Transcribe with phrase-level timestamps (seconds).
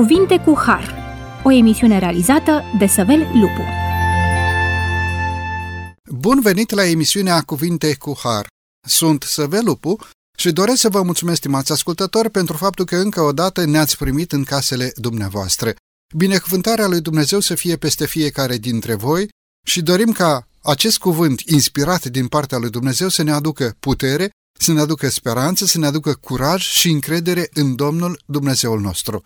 [0.00, 0.94] Cuvinte cu Har,
[1.44, 3.62] o emisiune realizată de Săvel Lupu.
[6.10, 8.46] Bun venit la emisiunea Cuvinte cu Har.
[8.88, 9.98] Sunt Săvel Lupu
[10.38, 14.32] și doresc să vă mulțumesc, stimați ascultători, pentru faptul că încă o dată ne-ați primit
[14.32, 15.74] în casele dumneavoastră.
[16.16, 19.28] Binecuvântarea lui Dumnezeu să fie peste fiecare dintre voi
[19.66, 24.72] și dorim ca acest cuvânt inspirat din partea lui Dumnezeu să ne aducă putere, să
[24.72, 29.24] ne aducă speranță, să ne aducă curaj și încredere în Domnul Dumnezeul nostru.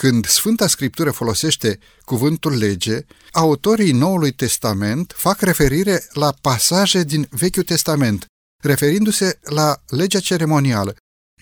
[0.00, 3.00] Când Sfânta Scriptură folosește cuvântul lege,
[3.32, 8.26] autorii Noului Testament fac referire la pasaje din Vechiul Testament,
[8.62, 10.96] referindu-se la legea ceremonială.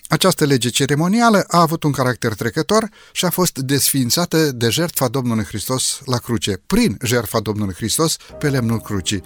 [0.09, 5.45] Această lege ceremonială a avut un caracter trecător și a fost desfințată de jertfa Domnului
[5.45, 9.23] Hristos la cruce, prin jertfa Domnului Hristos pe lemnul crucii.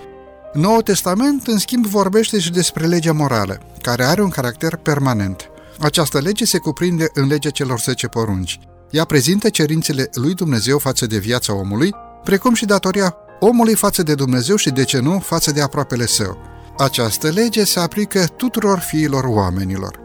[0.53, 5.51] Noul Testament, în schimb, vorbește și despre legea morală, care are un caracter permanent.
[5.79, 8.59] Această lege se cuprinde în legea celor 10 porunci.
[8.91, 11.95] Ea prezintă cerințele lui Dumnezeu față de viața omului,
[12.25, 16.39] precum și datoria omului față de Dumnezeu și, de ce nu, față de aproapele său.
[16.79, 20.01] Această lege se aplică tuturor fiilor oamenilor.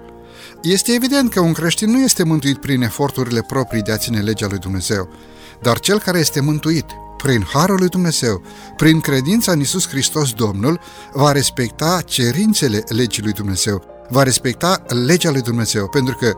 [0.62, 4.48] Este evident că un creștin nu este mântuit prin eforturile proprii de a ține legea
[4.50, 5.10] lui Dumnezeu,
[5.62, 6.86] dar cel care este mântuit
[7.18, 8.42] prin Harul lui Dumnezeu,
[8.78, 10.80] prin credința în Isus Hristos Domnul,
[11.14, 16.34] va respecta cerințele legii lui Dumnezeu, va respecta legea lui Dumnezeu, pentru că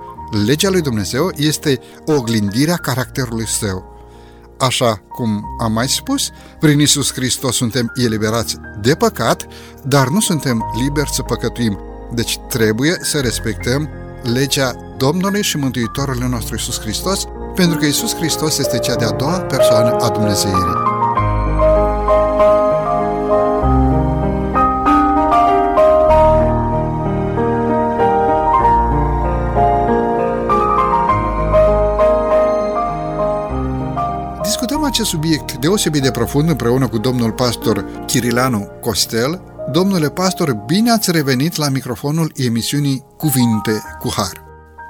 [0.45, 3.93] legea lui Dumnezeu este oglindirea caracterului său.
[4.59, 9.47] Așa cum am mai spus, prin Isus Hristos suntem eliberați de păcat,
[9.83, 11.79] dar nu suntem liberi să păcătuim.
[12.13, 13.89] Deci trebuie să respectăm
[14.33, 19.39] legea Domnului și Mântuitorului nostru Isus Hristos, pentru că Isus Hristos este cea de-a doua
[19.39, 20.84] persoană a Dumnezeirii.
[34.95, 39.41] Acest subiect deosebit de profund împreună cu domnul pastor Chirilanu Costel.
[39.71, 44.43] Domnule pastor, bine ați revenit la microfonul emisiunii Cuvinte cu Har.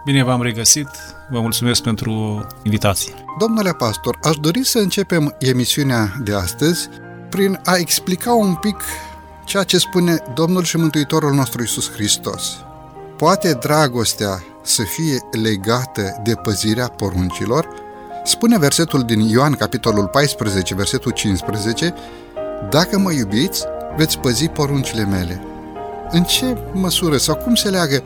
[0.06, 0.88] Bine v-am regăsit,
[1.30, 3.14] vă mulțumesc pentru invitație.
[3.40, 6.90] Domnule pastor, aș dori să începem emisiunea de astăzi
[7.30, 8.78] prin a explica un pic
[9.46, 12.58] ceea ce spune Domnul și Mântuitorul nostru Isus Hristos.
[13.18, 17.84] Poate dragostea să fie legată de păzirea poruncilor?
[18.26, 21.94] Spune versetul din Ioan, capitolul 14, versetul 15,
[22.70, 23.64] Dacă mă iubiți,
[23.98, 25.42] veți păzi poruncile mele.
[26.10, 28.04] În ce măsură sau cum se leagă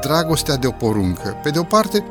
[0.00, 1.36] dragostea de o poruncă?
[1.42, 2.04] Pe de o parte,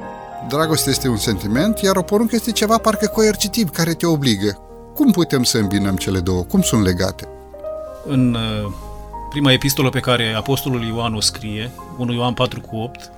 [0.47, 4.62] dragostea este un sentiment, iar o poruncă este ceva parcă coercitiv, care te obligă.
[4.96, 6.44] Cum putem să îmbinăm cele două?
[6.44, 7.28] Cum sunt legate?
[8.06, 8.72] În uh,
[9.30, 13.12] prima epistolă pe care Apostolul Ioan o scrie, 1 Ioan 4 cu 8,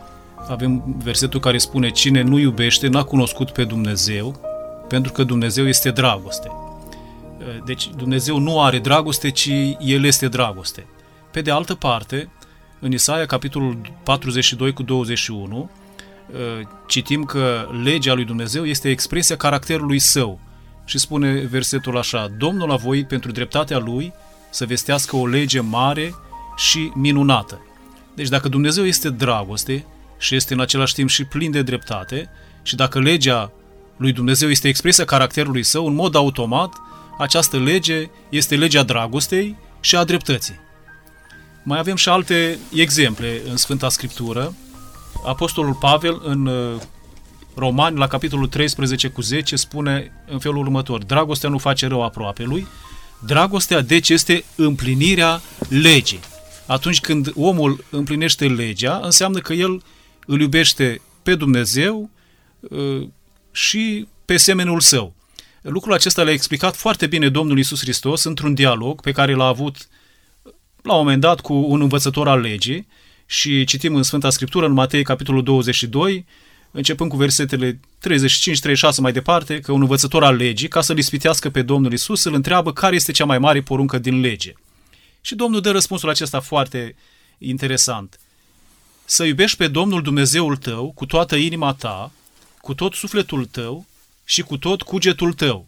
[0.47, 4.39] avem versetul care spune Cine nu iubește n-a cunoscut pe Dumnezeu,
[4.87, 6.51] pentru că Dumnezeu este dragoste.
[7.65, 10.85] Deci Dumnezeu nu are dragoste, ci El este dragoste.
[11.31, 12.29] Pe de altă parte,
[12.79, 15.69] în Isaia, capitolul 42 cu 21,
[16.87, 20.39] citim că legea lui Dumnezeu este expresia caracterului său.
[20.85, 24.13] Și spune versetul așa, Domnul a voit pentru dreptatea lui
[24.49, 26.13] să vestească o lege mare
[26.55, 27.61] și minunată.
[28.15, 29.85] Deci dacă Dumnezeu este dragoste
[30.21, 32.29] și este în același timp și plin de dreptate,
[32.61, 33.51] și dacă legea
[33.97, 36.73] lui Dumnezeu este expresia caracterului său, în mod automat,
[37.17, 40.59] această lege este legea dragostei și a dreptății.
[41.63, 44.55] Mai avem și alte exemple în Sfânta Scriptură.
[45.25, 46.81] Apostolul Pavel în uh,
[47.55, 52.43] Romani, la capitolul 13 cu 10, spune în felul următor, dragostea nu face rău aproape
[52.43, 52.67] lui,
[53.25, 56.19] dragostea deci este împlinirea legii.
[56.67, 59.81] Atunci când omul împlinește legea, înseamnă că el
[60.25, 62.09] îl iubește pe Dumnezeu
[62.59, 63.07] uh,
[63.51, 65.15] și pe semenul său.
[65.61, 69.87] Lucrul acesta l-a explicat foarte bine Domnul Isus Hristos într-un dialog pe care l-a avut
[70.81, 72.87] la un moment dat cu un învățător al legii
[73.25, 76.25] și citim în Sfânta Scriptură, în Matei, capitolul 22,
[76.71, 77.79] începând cu versetele 35-36
[78.97, 82.73] mai departe, că un învățător al legii, ca să-l ispitească pe Domnul Isus, îl întreabă
[82.73, 84.53] care este cea mai mare poruncă din lege.
[85.21, 86.95] Și Domnul dă răspunsul acesta foarte
[87.37, 88.19] interesant.
[89.11, 92.11] Să iubești pe Domnul Dumnezeul tău cu toată inima ta,
[92.61, 93.85] cu tot sufletul tău
[94.25, 95.67] și cu tot cugetul tău.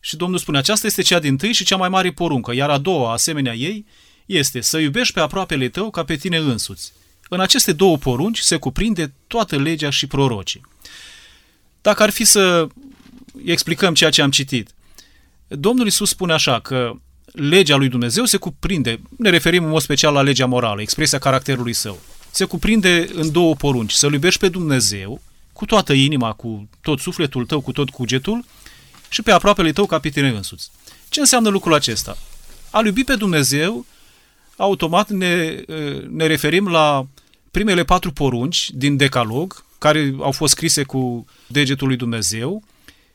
[0.00, 2.78] Și Domnul spune, aceasta este cea din tâi și cea mai mare poruncă, iar a
[2.78, 3.86] doua, asemenea ei,
[4.26, 6.92] este să iubești pe aproapele tău ca pe tine însuți.
[7.28, 10.60] În aceste două porunci se cuprinde toată legea și prorocii.
[11.82, 12.66] Dacă ar fi să
[13.44, 14.70] explicăm ceea ce am citit,
[15.48, 16.92] Domnul Isus spune așa că
[17.32, 21.72] legea lui Dumnezeu se cuprinde, ne referim în mod special la legea morală, expresia caracterului
[21.72, 21.98] său,
[22.38, 25.20] se cuprinde în două porunci, să-L iubești pe Dumnezeu
[25.52, 28.44] cu toată inima, cu tot sufletul tău, cu tot cugetul
[29.08, 30.70] și pe aproapele tău ca pe tine însuți.
[31.08, 32.16] Ce înseamnă lucrul acesta?
[32.70, 33.86] A iubi pe Dumnezeu,
[34.56, 35.62] automat ne,
[36.08, 37.06] ne referim la
[37.50, 42.62] primele patru porunci din Decalog, care au fost scrise cu degetul lui Dumnezeu,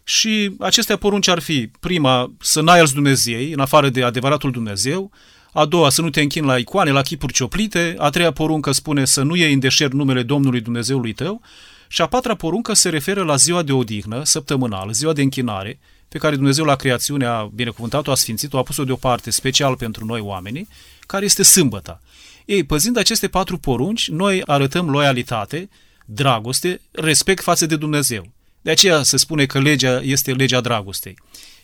[0.04, 5.12] și acestea porunci ar fi, prima, să n-ai alți Dumnezei, în afară de adevăratul Dumnezeu,
[5.54, 9.06] a doua, să nu te închini la icoane, la chipuri cioplite, a treia poruncă spune
[9.06, 11.42] să nu iei în deșert numele Domnului Dumnezeului tău,
[11.88, 15.80] și a patra poruncă se referă la ziua de odihnă, săptămânală, ziua de închinare,
[16.10, 20.20] pe care Dumnezeu la creațiune a binecuvântat-o, a sfințit-o, a pus-o deoparte special pentru noi
[20.20, 20.68] oamenii,
[21.00, 22.02] care este sâmbăta.
[22.46, 25.70] Ei, păzind aceste patru porunci, noi arătăm loialitate,
[26.06, 28.32] dragoste, respect față de Dumnezeu.
[28.62, 31.18] De aceea se spune că legea este legea dragostei.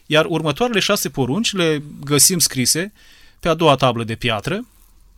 [0.05, 2.93] Iar următoarele șase porunci le găsim scrise
[3.39, 4.67] pe a doua tablă de piatră,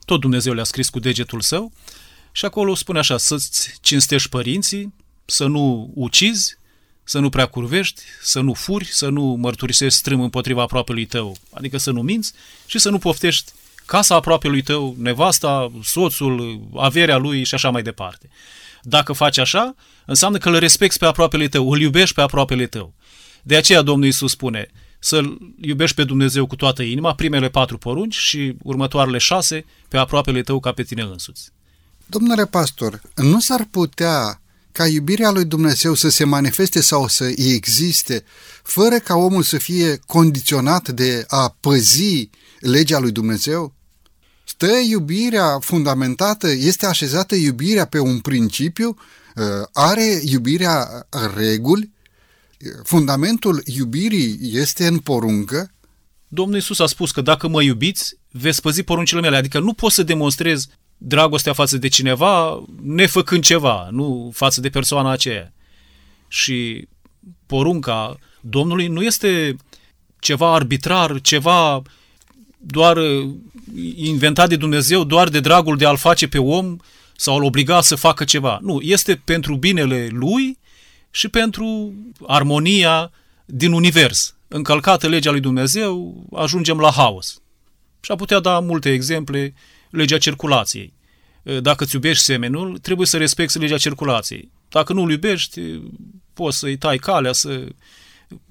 [0.06, 1.72] tot Dumnezeu le-a scris cu degetul său,
[2.32, 4.94] și acolo spune așa, să-ți cinstești părinții,
[5.26, 6.58] să nu ucizi,
[7.04, 11.78] să nu prea curvești, să nu furi, să nu mărturisești strâm împotriva aproapelui tău, adică
[11.78, 12.34] să nu minți
[12.66, 13.52] și să nu poftești
[13.86, 18.30] casa aproapelui tău, nevasta, soțul, averea lui și așa mai departe.
[18.82, 19.76] Dacă faci așa,
[20.06, 22.94] înseamnă că îl respecti pe aproapele tău, îl iubești pe aproapele tău.
[23.44, 24.70] De aceea Domnul Iisus spune
[25.03, 30.42] să-L iubești pe Dumnezeu cu toată inima, primele patru porunci și următoarele șase pe aproapele
[30.42, 31.51] tău ca pe tine însuți.
[32.06, 38.24] Domnule pastor, nu s-ar putea ca iubirea lui Dumnezeu să se manifeste sau să existe
[38.63, 43.74] fără ca omul să fie condiționat de a păzi legea lui Dumnezeu?
[44.44, 48.88] Stă iubirea fundamentată, este așezată iubirea pe un principiu,
[49.36, 49.44] uh,
[49.74, 51.92] are iubirea reguli,
[52.84, 55.72] fundamentul iubirii este în poruncă.
[56.28, 59.96] Domnul Iisus a spus că dacă mă iubiți, veți păzi poruncile mele, adică nu poți
[59.96, 60.68] să demonstrezi
[60.98, 65.54] dragostea față de cineva nefăcând ceva, nu față de persoana aceea.
[66.28, 66.88] Și
[67.46, 69.56] porunca Domnului nu este
[70.19, 71.81] ceva arbitrar, ceva
[72.58, 73.30] doar uh,
[73.96, 76.78] inventat de Dumnezeu, doar de dragul de a-l face pe om
[77.16, 78.60] sau a-l obliga să facă ceva.
[78.62, 80.60] Nu, este pentru binele lui
[81.12, 81.94] și pentru
[82.28, 83.12] armonia
[83.46, 84.36] din univers.
[84.48, 87.42] Încălcată legea lui Dumnezeu, ajungem la haos.
[88.02, 89.54] Și a putea da multe exemple
[89.90, 90.94] legea circulației.
[91.62, 94.52] Dacă îți iubești semenul, trebuie să respecti legea circulației.
[94.69, 95.62] Dacă nu îl iubești,
[96.34, 97.68] poți să-i tai calea, să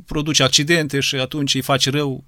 [0.07, 2.25] produci accidente și atunci îi faci rău.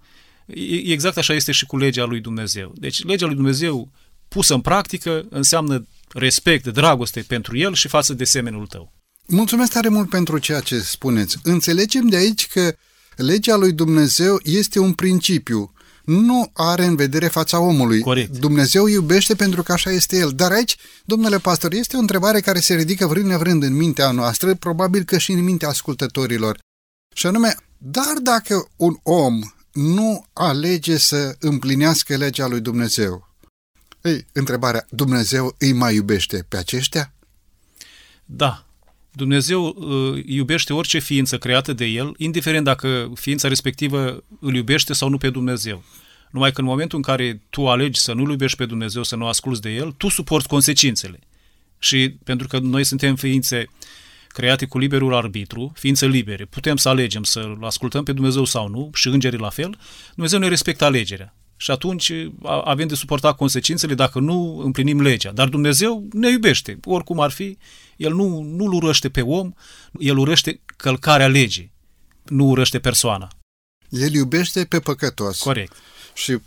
[0.85, 2.73] Exact așa este și cu legea lui Dumnezeu.
[2.75, 3.91] Deci legea lui Dumnezeu
[4.29, 8.93] pusă în practică înseamnă respect, dragoste pentru el și față de semenul tău.
[9.27, 11.39] Mulțumesc tare mult pentru ceea ce spuneți.
[11.43, 12.75] Înțelegem de aici că
[13.17, 15.73] legea lui Dumnezeu este un principiu
[16.05, 18.01] nu are în vedere fața omului.
[18.01, 18.39] Corect.
[18.39, 20.33] Dumnezeu iubește pentru că așa este El.
[20.35, 24.55] Dar aici, domnule pastor, este o întrebare care se ridică vrând nevrând în mintea noastră,
[24.55, 26.59] probabil că și în mintea ascultătorilor.
[27.15, 29.41] Și anume, dar dacă un om
[29.73, 33.29] nu alege să împlinească legea lui Dumnezeu,
[34.03, 37.13] ei, întrebarea, Dumnezeu îi mai iubește pe aceștia?
[38.25, 38.67] Da,
[39.13, 45.09] Dumnezeu uh, iubește orice ființă creată de El, indiferent dacă ființa respectivă îl iubește sau
[45.09, 45.83] nu pe Dumnezeu.
[46.31, 49.27] Numai că în momentul în care tu alegi să nu-L iubești pe Dumnezeu, să nu
[49.27, 51.19] asculți de El, tu suporți consecințele.
[51.79, 53.71] Și pentru că noi suntem ființe
[54.29, 58.91] create cu liberul arbitru, ființe libere, putem să alegem să-L ascultăm pe Dumnezeu sau nu,
[58.95, 59.79] și îngerii la fel,
[60.15, 62.13] Dumnezeu ne respectă alegerea și atunci
[62.65, 65.33] avem de suportat consecințele dacă nu împlinim legea.
[65.33, 67.59] Dar Dumnezeu ne iubește, oricum ar fi,
[68.03, 69.53] El nu, nu-L urăște pe om,
[69.99, 71.73] El urăște călcarea legii,
[72.25, 73.29] nu urăște persoana.
[73.89, 75.39] El iubește pe păcătos.
[75.39, 75.77] Corect.
[76.15, 76.41] Și uh,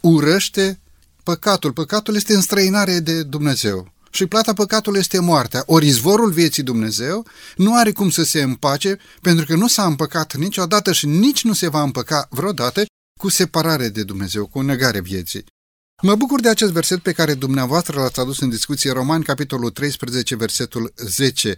[0.00, 0.80] urăște
[1.22, 1.72] păcatul.
[1.72, 3.92] Păcatul este înstrăinare de Dumnezeu.
[4.10, 5.62] Și plata păcatului este moartea.
[5.66, 7.26] Ori izvorul vieții Dumnezeu
[7.56, 11.52] nu are cum să se împace, pentru că nu s-a împăcat niciodată și nici nu
[11.52, 12.84] se va împăca vreodată
[13.20, 15.44] cu separare de Dumnezeu, cu negare vieții.
[16.02, 20.36] Mă bucur de acest verset pe care dumneavoastră l-ați adus în discuție Roman, capitolul 13,
[20.36, 21.56] versetul 10.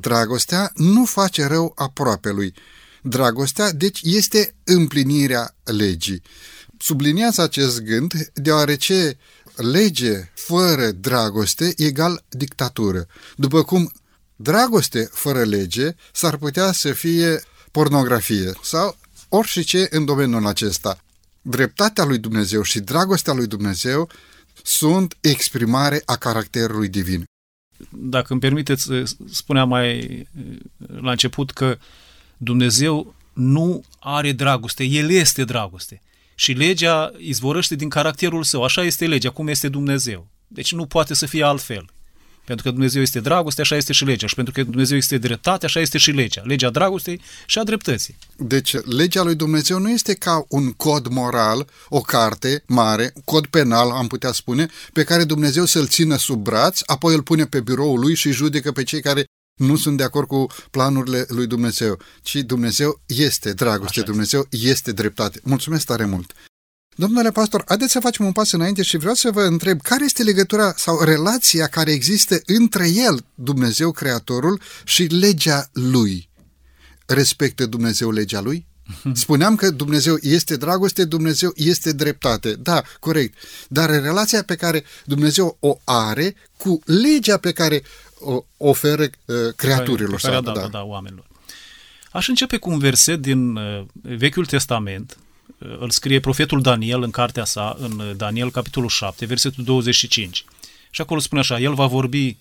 [0.00, 2.54] Dragostea nu face rău aproapelui.
[3.02, 6.22] Dragostea, deci, este împlinirea legii.
[6.78, 9.18] Subliniați acest gând, deoarece
[9.56, 13.06] lege fără dragoste egal dictatură.
[13.36, 13.92] După cum
[14.36, 18.96] dragoste fără lege s-ar putea să fie pornografie sau
[19.28, 21.00] orice în domeniul acesta.
[21.48, 24.10] Dreptatea lui Dumnezeu și dragostea lui Dumnezeu
[24.62, 27.24] sunt exprimare a caracterului divin.
[27.90, 28.90] Dacă îmi permiteți,
[29.30, 30.28] spuneam mai
[30.86, 31.78] la început că
[32.36, 36.02] Dumnezeu nu are dragoste, El este dragoste.
[36.34, 40.28] Și legea izvorăște din caracterul său, așa este legea, cum este Dumnezeu.
[40.46, 41.90] Deci nu poate să fie altfel.
[42.46, 44.26] Pentru că Dumnezeu este dragoste, așa este și legea.
[44.26, 46.42] Și pentru că Dumnezeu este dreptate, așa este și legea.
[46.44, 48.16] Legea dragostei și a dreptății.
[48.36, 53.90] Deci, legea lui Dumnezeu nu este ca un cod moral, o carte mare, cod penal,
[53.90, 58.00] am putea spune, pe care Dumnezeu să-l țină sub braț, apoi îl pune pe biroul
[58.00, 59.24] lui și judecă pe cei care
[59.60, 64.92] nu sunt de acord cu planurile lui Dumnezeu, ci Dumnezeu este dragoste, Așa Dumnezeu este
[64.92, 65.40] dreptate.
[65.42, 66.34] Mulțumesc tare mult!
[66.98, 70.22] Domnule pastor, haideți să facem un pas înainte și vreau să vă întreb care este
[70.22, 76.28] legătura sau relația care există între el, Dumnezeu Creatorul, și legea lui.
[77.06, 78.66] Respectă Dumnezeu legea lui?
[79.12, 82.52] Spuneam că Dumnezeu este dragoste, Dumnezeu este dreptate.
[82.52, 83.38] Da, corect.
[83.68, 87.82] Dar relația pe care Dumnezeu o are cu legea pe care
[88.20, 90.20] o oferă uh, creaturilor.
[90.20, 91.26] Pe care da, da, da, oamenilor.
[92.12, 95.16] Aș începe cu un verset din uh, Vechiul Testament,
[95.58, 100.44] îl scrie profetul Daniel în cartea sa, în Daniel capitolul 7, versetul 25.
[100.90, 102.36] Și acolo spune așa, el va vorbi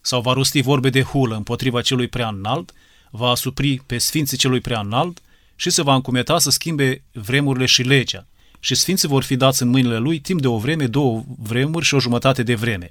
[0.00, 2.72] sau va rosti vorbe de hulă împotriva celui prea înalt,
[3.10, 5.22] va asupri pe sfinții celui prea înalt
[5.56, 8.26] și se va încumeta să schimbe vremurile și legea.
[8.60, 11.94] Și sfinții vor fi dați în mâinile lui timp de o vreme, două vremuri și
[11.94, 12.90] o jumătate de vreme.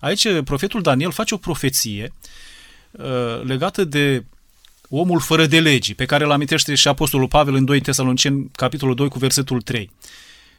[0.00, 2.12] Aici profetul Daniel face o profeție
[2.90, 4.24] uh, legată de
[4.88, 8.94] omul fără de legii, pe care îl amintește și Apostolul Pavel în 2 Tesaloniceni, capitolul
[8.94, 9.90] 2, cu versetul 3.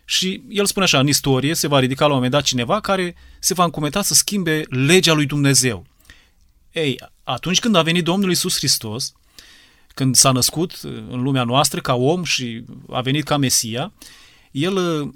[0.05, 3.15] Și el spune așa, în istorie se va ridica la un moment dat cineva care
[3.39, 5.85] se va încumeta să schimbe legea lui Dumnezeu.
[6.71, 9.13] Ei, atunci când a venit Domnul Isus Hristos,
[9.93, 13.93] când s-a născut în lumea noastră ca om și a venit ca Mesia,
[14.51, 15.09] el uh,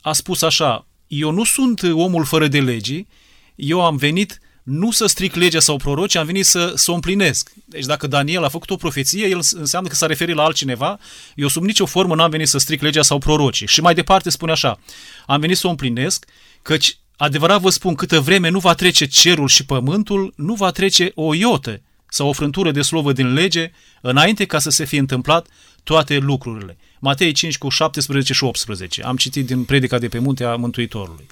[0.00, 3.08] a spus așa, eu nu sunt omul fără de legii,
[3.54, 7.52] eu am venit nu să stric legea sau proroci, am venit să, să o împlinesc.
[7.64, 10.98] Deci dacă Daniel a făcut o profeție, el înseamnă că s-a referit la altcineva,
[11.34, 13.66] eu sub nicio formă n-am venit să stric legea sau prorocii.
[13.66, 14.78] Și mai departe spune așa,
[15.26, 16.26] am venit să o împlinesc,
[16.62, 21.12] căci adevărat vă spun, câtă vreme nu va trece cerul și pământul, nu va trece
[21.14, 25.46] o iotă sau o frântură de slovă din lege, înainte ca să se fie întâmplat
[25.82, 26.76] toate lucrurile.
[26.98, 29.02] Matei 5 cu 17 și 18.
[29.02, 31.26] Am citit din predica de pe muntea Mântuitorului.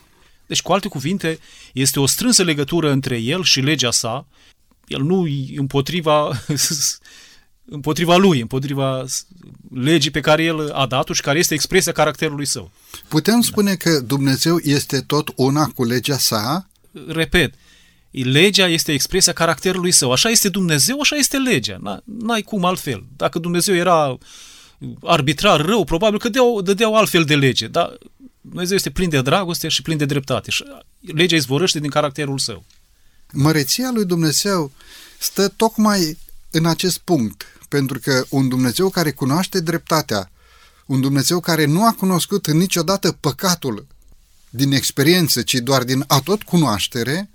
[0.51, 1.39] Deci, cu alte cuvinte,
[1.73, 4.27] este o strânsă legătură între el și legea sa.
[4.87, 5.27] El nu
[5.57, 6.31] împotriva,
[7.79, 9.05] împotriva lui, împotriva
[9.75, 12.71] legii pe care el a dat-o și care este expresia caracterului său.
[13.09, 16.69] Putem spune că Dumnezeu este tot una cu legea sa?
[17.07, 17.55] Repet,
[18.11, 20.13] legea este expresia caracterului său.
[20.13, 22.03] Așa este Dumnezeu, așa este legea.
[22.05, 23.05] N-ai cum altfel.
[23.17, 24.19] Dacă Dumnezeu era
[25.03, 27.99] arbitrar rău, probabil că dădeau, dădeau altfel de lege, dar
[28.41, 30.65] Dumnezeu este plin de dragoste și plin de dreptate și
[31.01, 32.65] legea izvorăște din caracterul său.
[33.33, 34.73] Măreția lui Dumnezeu
[35.19, 36.19] stă tocmai
[36.51, 40.31] în acest punct, pentru că un Dumnezeu care cunoaște dreptatea,
[40.87, 43.87] un Dumnezeu care nu a cunoscut niciodată păcatul
[44.51, 47.31] din experiență, ci doar din atot cunoaștere,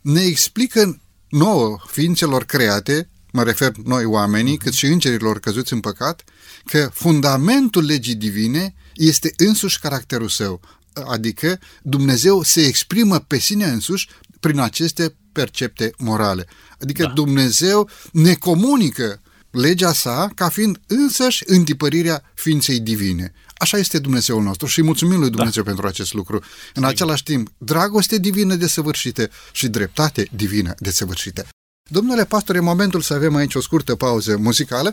[0.00, 6.24] ne explică nouă ființelor create, mă refer noi oamenii, cât și îngerilor căzuți în păcat,
[6.64, 10.60] că fundamentul legii divine este însuși caracterul său,
[11.06, 14.08] adică Dumnezeu se exprimă pe sine însuși
[14.40, 16.46] prin aceste percepte morale.
[16.80, 17.08] Adică da.
[17.08, 23.32] Dumnezeu ne comunică legea sa ca fiind însăși întipărirea ființei divine.
[23.56, 25.68] Așa este Dumnezeul nostru și mulțumim lui Dumnezeu da.
[25.68, 26.34] pentru acest lucru.
[26.34, 26.42] În
[26.72, 26.88] Sigur.
[26.88, 31.46] același timp, dragoste divină desăvârșită și dreptate divină desăvârșită.
[31.90, 34.92] Domnule pastor, e momentul să avem aici o scurtă pauză muzicală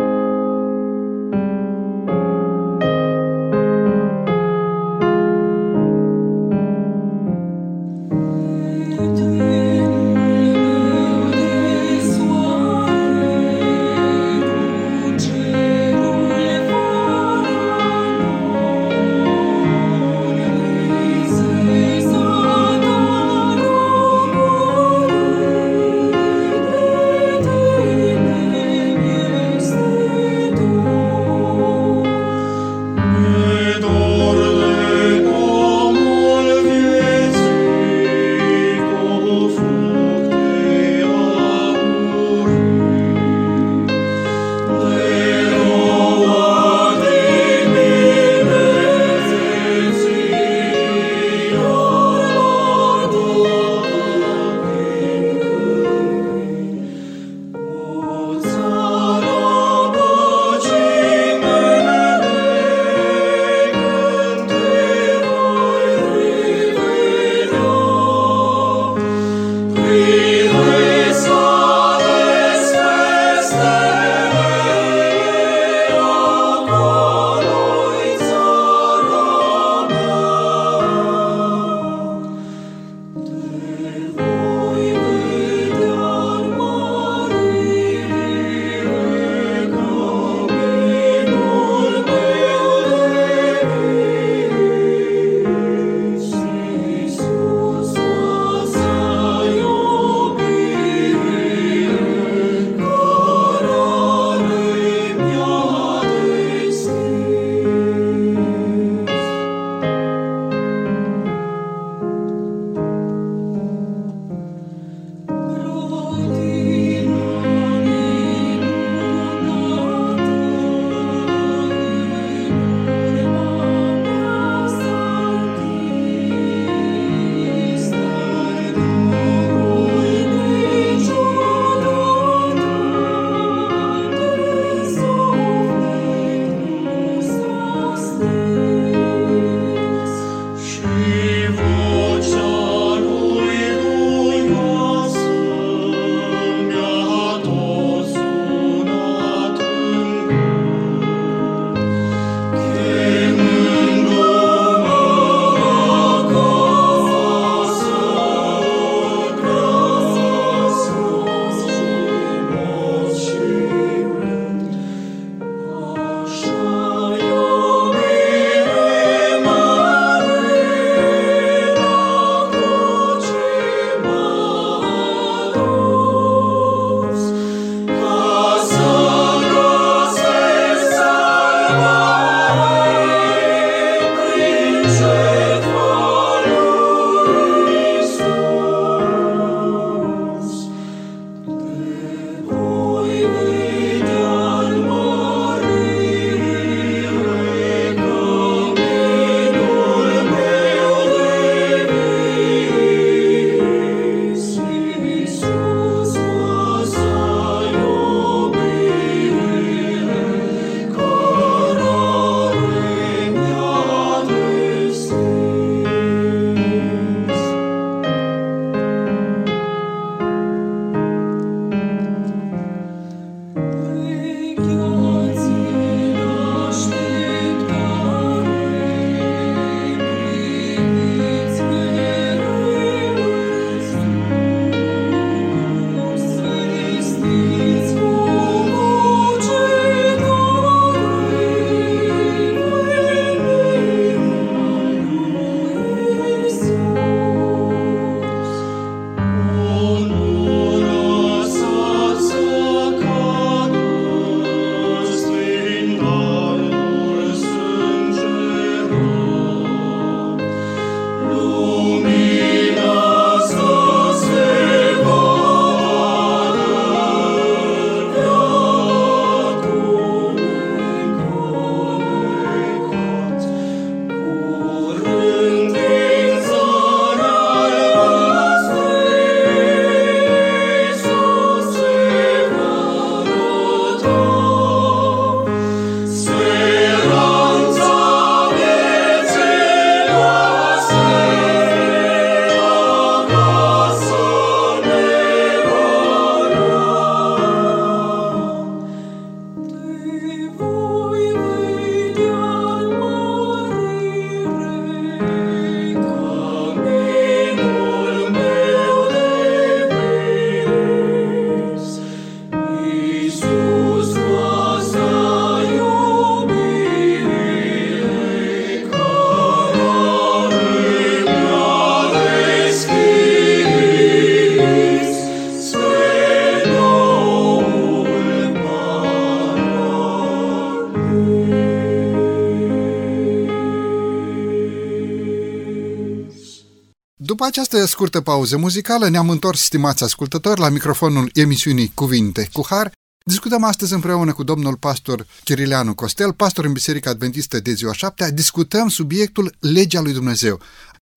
[337.51, 342.91] Această scurtă pauză muzicală ne-am întors, stimați ascultători, la microfonul emisiunii Cuvinte cu Har.
[343.25, 348.31] Discutăm astăzi împreună cu domnul pastor Cirileanu Costel, pastor în Biserica Adventistă de ziua 7
[348.33, 350.59] discutăm subiectul Legea lui Dumnezeu.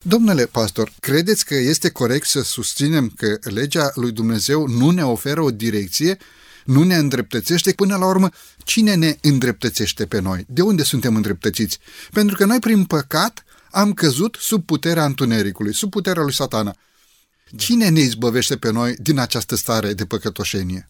[0.05, 5.41] Domnule pastor, credeți că este corect să susținem că legea lui Dumnezeu nu ne oferă
[5.41, 6.19] o direcție,
[6.65, 7.73] nu ne îndreptățește?
[7.73, 8.29] Până la urmă,
[8.65, 10.45] cine ne îndreptățește pe noi?
[10.49, 11.79] De unde suntem îndreptățiți?
[12.11, 13.45] Pentru că noi, prin păcat,
[13.75, 16.77] am căzut sub puterea întunericului, sub puterea lui satana.
[17.57, 20.89] Cine ne izbăvește pe noi din această stare de păcătoșenie?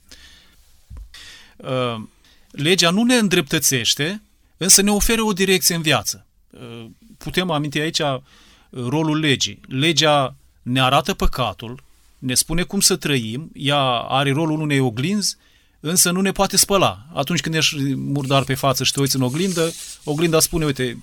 [1.56, 2.02] Uh,
[2.50, 4.22] legea nu ne îndreptățește,
[4.56, 6.26] însă ne oferă o direcție în viață.
[6.50, 6.86] Uh,
[7.18, 8.20] putem aminti aici uh,
[8.70, 9.60] rolul legii.
[9.68, 11.82] Legea ne arată păcatul,
[12.18, 15.36] ne spune cum să trăim, ea are rolul unei oglinzi,
[15.80, 17.06] însă nu ne poate spăla.
[17.14, 19.72] Atunci când ești murdar pe față și te uiți în oglindă,
[20.04, 21.00] oglinda spune, uite,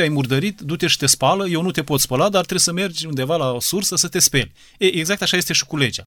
[0.00, 3.06] te-ai murdărit, du-te și te spală, eu nu te pot spăla, dar trebuie să mergi
[3.06, 4.52] undeva la o sursă să te speli.
[4.78, 6.02] E, exact așa este și cu legea.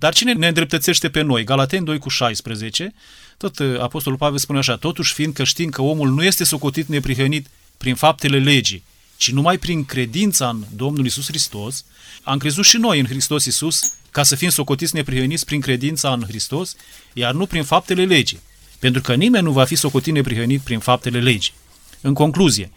[0.00, 1.44] Dar cine ne îndreptățește pe noi?
[1.44, 2.94] Galateni 2 cu 16,
[3.36, 7.46] tot uh, Apostolul Pavel spune așa, totuși fiindcă știm că omul nu este socotit neprihănit
[7.76, 8.84] prin faptele legii,
[9.16, 11.84] ci numai prin credința în Domnul Isus Hristos,
[12.22, 13.80] am crezut și noi în Hristos Isus
[14.10, 16.76] ca să fim socotiți neprihăniți prin credința în Hristos,
[17.12, 18.40] iar nu prin faptele legii.
[18.78, 21.52] Pentru că nimeni nu va fi socotit neprihănit prin faptele legii.
[22.00, 22.70] În concluzie,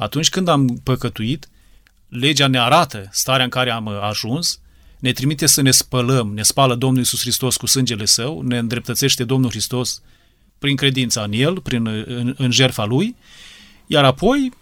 [0.00, 1.48] atunci când am păcătuit,
[2.08, 4.60] legea ne arată starea în care am ajuns,
[4.98, 9.24] ne trimite să ne spălăm, ne spală Domnul Iisus Hristos cu sângele Său, ne îndreptățește
[9.24, 10.02] Domnul Hristos
[10.58, 13.16] prin credința în El, prin, în, în jertfa Lui,
[13.86, 14.52] iar apoi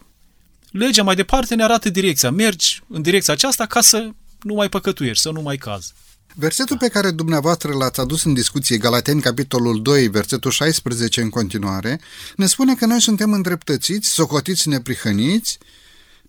[0.70, 2.31] legea mai departe ne arată direcția.
[2.31, 4.09] Mergi în direcția aceasta ca să
[4.42, 5.92] nu mai păcătuiești, să nu mai cazi.
[6.40, 12.01] Versetul pe care dumneavoastră l-ați adus în discuție, Galateni, capitolul 2, versetul 16 în continuare,
[12.37, 15.59] ne spune că noi suntem îndreptățiți, socotiți neprihăniți,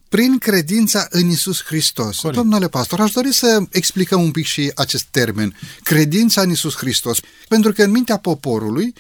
[0.08, 2.18] prin credința în Isus Hristos.
[2.18, 2.42] Corect.
[2.42, 7.20] Domnule pastor, aș dori să explicăm un pic și acest termen, credința în Isus Hristos,
[7.48, 8.94] pentru că în mintea poporului,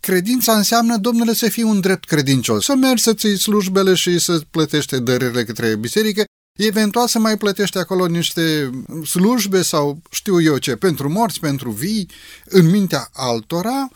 [0.00, 4.40] credința înseamnă, domnule, să fii un drept credincios, să mergi să ții slujbele și să
[4.50, 6.24] plătește dările către biserică,
[6.56, 8.70] eventual să mai plătește acolo niște
[9.04, 12.10] slujbe sau știu eu ce, pentru morți, pentru vii,
[12.44, 13.88] în mintea altora,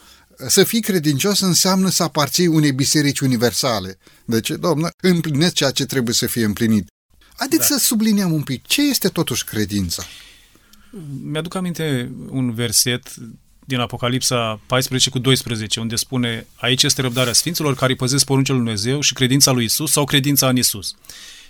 [0.48, 3.98] să fii credincios înseamnă să aparții unei biserici universale.
[4.24, 6.88] Deci, domnă, împlinesc ceea ce trebuie să fie împlinit.
[7.36, 7.76] Adică da.
[7.76, 10.02] să subliniem un pic, ce este totuși credința?
[11.22, 13.14] Mi-aduc aminte un verset
[13.64, 18.64] din Apocalipsa 14 cu 12, unde spune aici este răbdarea Sfinților care păzesc poruncile lui
[18.64, 20.94] Dumnezeu și credința lui Isus sau credința în Isus.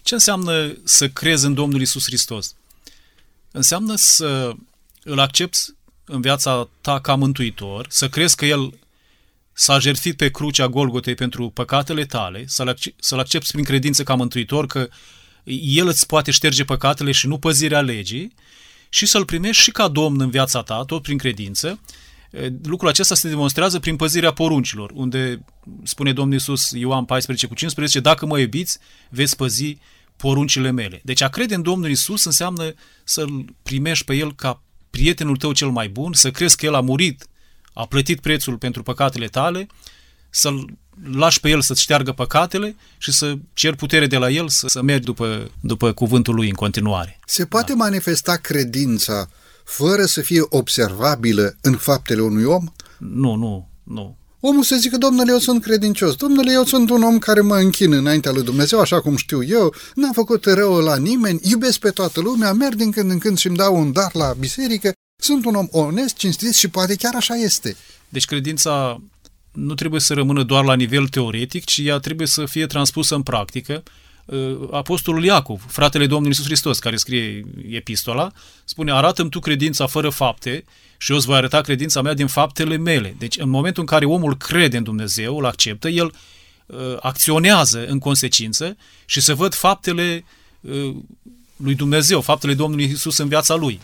[0.03, 2.55] Ce înseamnă să crezi în Domnul Isus Hristos?
[3.51, 4.53] Înseamnă să
[5.03, 5.59] îl accepti
[6.05, 8.79] în viața ta ca mântuitor, să crezi că El
[9.53, 14.67] s-a jertfit pe crucea Golgotei pentru păcatele tale, să-L, să accepti prin credință ca mântuitor
[14.67, 14.89] că
[15.61, 18.35] El îți poate șterge păcatele și nu păzirea legii
[18.89, 21.81] și să-L primești și ca Domn în viața ta, tot prin credință.
[22.63, 25.45] Lucrul acesta se demonstrează prin păzirea poruncilor, unde
[25.83, 29.79] spune Domnul Iisus Ioan 14 cu 15, dacă mă iubiți, veți păzi
[30.17, 31.01] poruncile mele.
[31.05, 35.69] Deci a crede în Domnul Isus înseamnă să-L primești pe El ca prietenul tău cel
[35.69, 37.27] mai bun, să crezi că El a murit,
[37.73, 39.67] a plătit prețul pentru păcatele tale,
[40.31, 40.79] să-L
[41.13, 44.83] lași pe El să-ți șteargă păcatele și să cer putere de la El să, să
[44.83, 47.19] mergi după, după cuvântul Lui în continuare.
[47.27, 47.79] Se poate da.
[47.79, 49.29] manifesta credința
[49.65, 52.65] fără să fie observabilă în faptele unui om?
[52.99, 54.17] Nu, nu, nu.
[54.41, 57.93] Omul să zică, domnule, eu sunt credincios, domnule, eu sunt un om care mă închin
[57.93, 62.21] înaintea lui Dumnezeu, așa cum știu eu, n-am făcut rău la nimeni, iubesc pe toată
[62.21, 64.93] lumea, merg din când în când și îmi dau un dar la biserică,
[65.23, 67.77] sunt un om onest, cinstit și poate chiar așa este.
[68.09, 69.03] Deci credința
[69.53, 73.23] nu trebuie să rămână doar la nivel teoretic, ci ea trebuie să fie transpusă în
[73.23, 73.83] practică.
[74.31, 78.33] Uh, Apostolul Iacov, fratele Domnului Iisus Hristos, care scrie epistola,
[78.65, 80.65] spune, arată-mi tu credința fără fapte
[80.99, 83.15] și eu îți voi arăta credința mea din faptele mele.
[83.19, 86.15] Deci în momentul în care omul crede în Dumnezeu, îl acceptă, el
[86.67, 90.25] uh, acționează în consecință și se văd faptele
[90.61, 90.95] uh,
[91.57, 93.81] lui Dumnezeu, faptele Domnului Isus în viața lui.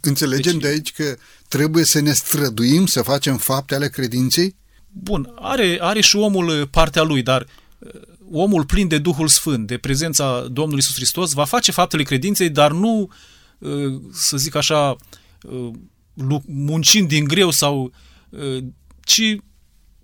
[0.00, 1.16] Înțelegem deci, de aici că
[1.48, 4.54] trebuie să ne străduim să facem fapte ale credinței?
[4.88, 7.46] Bun, are, are și omul uh, partea lui, dar
[7.78, 7.90] uh,
[8.32, 12.72] omul plin de Duhul Sfânt, de prezența Domnului Isus Hristos, va face faptele credinței, dar
[12.72, 13.10] nu,
[13.58, 14.96] uh, să zic așa,
[16.46, 17.92] muncind din greu sau
[19.00, 19.36] ci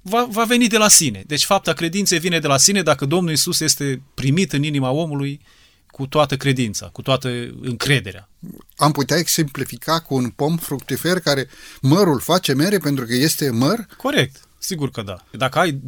[0.03, 1.25] va, va veni de la sine.
[1.27, 5.41] Deci fapta credinței vine de la sine dacă Domnul Isus este primit în inima omului
[5.87, 7.29] cu toată credința, cu toată
[7.61, 8.29] încrederea.
[8.77, 11.49] Am putea exemplifica cu un pom fructifer care
[11.81, 13.87] mărul face mere pentru că este măr?
[13.97, 15.25] Corect, sigur că da.
[15.31, 15.81] Dacă ai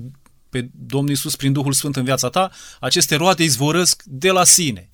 [0.60, 4.88] pe Domnul Isus prin Duhul Sfânt în viața ta, aceste roade izvorăsc de la sine.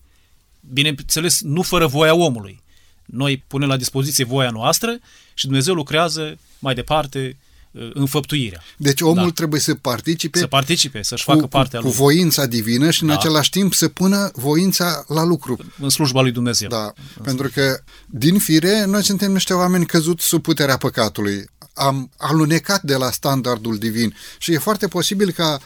[0.73, 2.63] Bineînțeles, nu fără voia omului.
[3.05, 4.99] Noi punem la dispoziție voia noastră
[5.35, 7.37] și Dumnezeu lucrează mai departe
[7.71, 8.63] uh, înfăptuirea.
[8.77, 9.31] Deci omul da.
[9.31, 13.15] trebuie să participe, să participe, să-și facă partea cu, cu voința divină și în da.
[13.15, 15.59] același timp să pună voința la lucru.
[15.79, 16.69] În slujba lui Dumnezeu.
[16.69, 21.51] Da, în pentru că din fire noi suntem niște oameni căzuți sub puterea păcatului.
[21.75, 25.61] Am alunecat de la standardul divin și e foarte posibil ca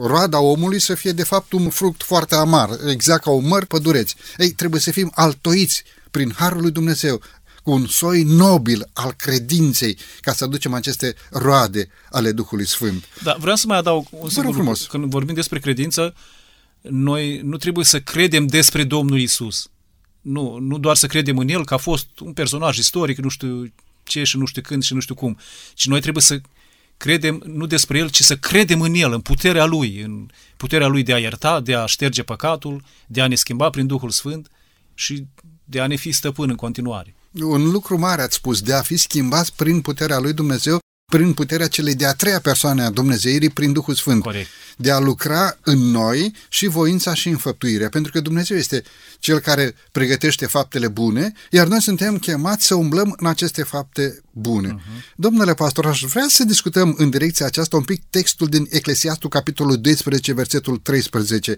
[0.00, 4.14] roada omului să fie de fapt un fruct foarte amar, exact ca o măr pădureți.
[4.38, 7.20] Ei, trebuie să fim altoiți prin Harul lui Dumnezeu,
[7.62, 13.04] cu un soi nobil al credinței, ca să aducem aceste roade ale Duhului Sfânt.
[13.22, 14.86] Da, vreau să mai adaug un singur frumos.
[14.86, 16.14] Când vorbim despre credință,
[16.80, 19.70] noi nu trebuie să credem despre Domnul Isus.
[20.20, 23.72] Nu, nu doar să credem în El, că a fost un personaj istoric, nu știu
[24.04, 25.38] ce și nu știu când și nu știu cum,
[25.74, 26.40] ci noi trebuie să
[26.96, 31.02] credem nu despre El, ci să credem în El, în puterea Lui, în puterea Lui
[31.02, 34.50] de a ierta, de a șterge păcatul, de a ne schimba prin Duhul Sfânt
[34.94, 35.26] și
[35.64, 37.14] de a ne fi stăpân în continuare.
[37.40, 40.81] Un lucru mare ați spus, de a fi schimbați prin puterea lui Dumnezeu,
[41.16, 44.22] prin puterea celei de-a treia persoane a Dumnezeirii, prin Duhul Sfânt.
[44.22, 44.48] Corect.
[44.76, 48.82] De a lucra în noi și voința și înfăptuirea, pentru că Dumnezeu este
[49.18, 54.68] Cel care pregătește faptele bune, iar noi suntem chemați să umblăm în aceste fapte bune.
[54.68, 55.14] Uh-huh.
[55.16, 59.80] Domnule pastor, aș vrea să discutăm în direcția aceasta un pic textul din Eclesiastul, capitolul
[59.80, 61.56] 12, versetul 13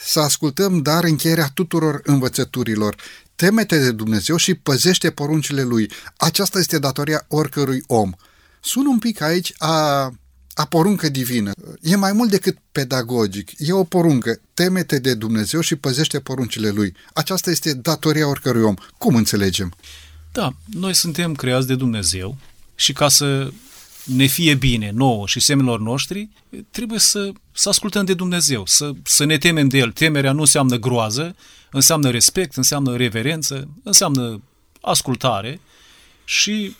[0.00, 2.96] să ascultăm dar încheierea tuturor învățăturilor.
[3.36, 5.90] Temete de Dumnezeu și păzește poruncile Lui.
[6.16, 8.12] Aceasta este datoria oricărui om.
[8.60, 10.12] Sună un pic aici a,
[10.54, 11.52] a poruncă divină.
[11.82, 13.50] E mai mult decât pedagogic.
[13.56, 14.40] E o poruncă.
[14.54, 16.94] Temete de Dumnezeu și păzește poruncile Lui.
[17.12, 18.74] Aceasta este datoria oricărui om.
[18.98, 19.74] Cum înțelegem?
[20.32, 22.36] Da, noi suntem creați de Dumnezeu
[22.74, 23.52] și ca să
[24.04, 26.28] ne fie bine nouă și semenilor noștri,
[26.70, 29.92] trebuie să, să ascultăm de Dumnezeu, să, să ne temem de El.
[29.92, 31.36] Temerea nu înseamnă groază,
[31.70, 34.42] înseamnă respect, înseamnă reverență, înseamnă
[34.80, 35.60] ascultare
[36.24, 36.76] și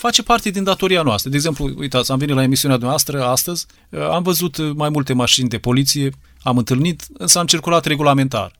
[0.00, 1.30] face parte din datoria noastră.
[1.30, 3.66] De exemplu, uitați, am venit la emisiunea noastră astăzi,
[4.10, 6.10] am văzut mai multe mașini de poliție,
[6.42, 8.52] am întâlnit, însă am circulat regulamentar.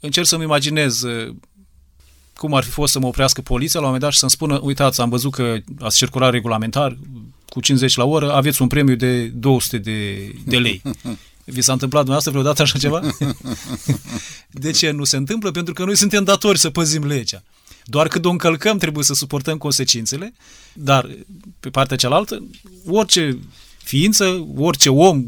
[0.00, 1.04] Încerc să-mi imaginez
[2.38, 4.58] cum ar fi fost să mă oprească poliția la un moment dat și să-mi spună,
[4.62, 6.98] uitați, am văzut că ați circulat regulamentar
[7.48, 10.82] cu 50 la oră, aveți un premiu de 200 de, de lei.
[11.44, 13.00] Vi s-a întâmplat dumneavoastră vreodată așa ceva?
[14.50, 15.50] De ce nu se întâmplă?
[15.50, 17.42] Pentru că noi suntem datori să păzim legea.
[17.90, 20.34] Doar când o încălcăm trebuie să suportăm consecințele,
[20.72, 21.08] dar
[21.60, 22.46] pe partea cealaltă,
[22.86, 23.38] orice
[23.78, 25.24] ființă, orice om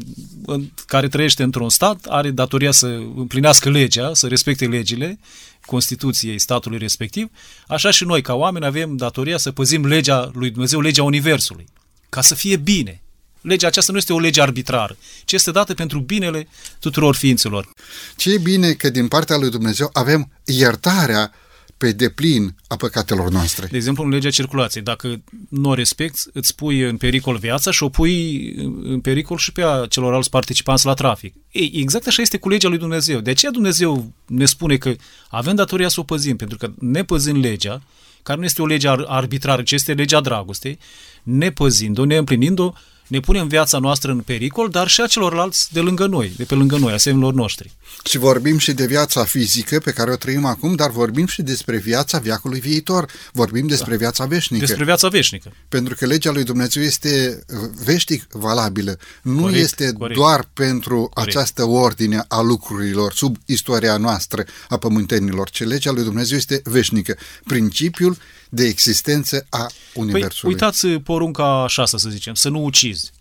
[0.85, 5.19] care trăiește într-un stat are datoria să împlinească legea, să respecte legile
[5.65, 7.29] Constituției statului respectiv,
[7.67, 11.65] așa și noi ca oameni avem datoria să păzim legea lui Dumnezeu, legea Universului,
[12.09, 13.01] ca să fie bine.
[13.41, 16.47] Legea aceasta nu este o lege arbitrară, ci este dată pentru binele
[16.79, 17.69] tuturor ființelor.
[18.15, 21.31] Ce e bine că din partea lui Dumnezeu avem iertarea
[21.81, 23.67] pe deplin a păcatelor noastre.
[23.71, 27.83] De exemplu, în legea circulației, dacă nu o respecti, îți pui în pericol viața și
[27.83, 31.33] o pui în pericol și pe a celorlalți participanți la trafic.
[31.51, 33.19] Ei, exact așa este cu legea lui Dumnezeu.
[33.19, 34.95] De aceea Dumnezeu ne spune că
[35.29, 37.81] avem datoria să o păzim, pentru că nepăzind legea,
[38.23, 40.79] care nu este o lege arbitrară, ci este legea dragostei,
[41.23, 42.71] nepăzind-o, neîmplinind-o, ne
[43.19, 46.77] punem viața noastră în pericol, dar și a celorlalți de lângă noi, de pe lângă
[46.77, 47.71] noi, asemenilor noștri.
[48.03, 51.77] Și vorbim și de viața fizică pe care o trăim acum, dar vorbim și despre
[51.77, 53.11] viața viacului viitor.
[53.33, 53.97] Vorbim despre da.
[53.97, 54.65] viața veșnică.
[54.65, 55.51] Despre viața veșnică.
[55.69, 57.43] Pentru că legea lui Dumnezeu este
[57.83, 58.97] veșnic valabilă.
[59.21, 60.19] Nu corect, este corect.
[60.19, 61.17] doar pentru corect.
[61.35, 67.17] această ordine a lucrurilor sub istoria noastră a pământenilor, ci legea lui Dumnezeu este veșnică.
[67.43, 68.17] Principiul
[68.53, 70.55] de existență a Universului.
[70.55, 73.11] Păi, uitați porunca 6, să zicem, să nu ucizi.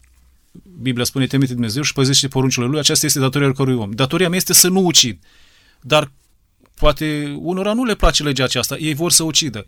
[0.81, 3.91] Biblia spune, temete Dumnezeu și păzește poruncile Lui, aceasta este datoria oricărui om.
[3.91, 5.19] Datoria mea este să nu ucid.
[5.81, 6.13] Dar
[6.75, 9.67] poate unora nu le place legea aceasta, ei vor să ucidă.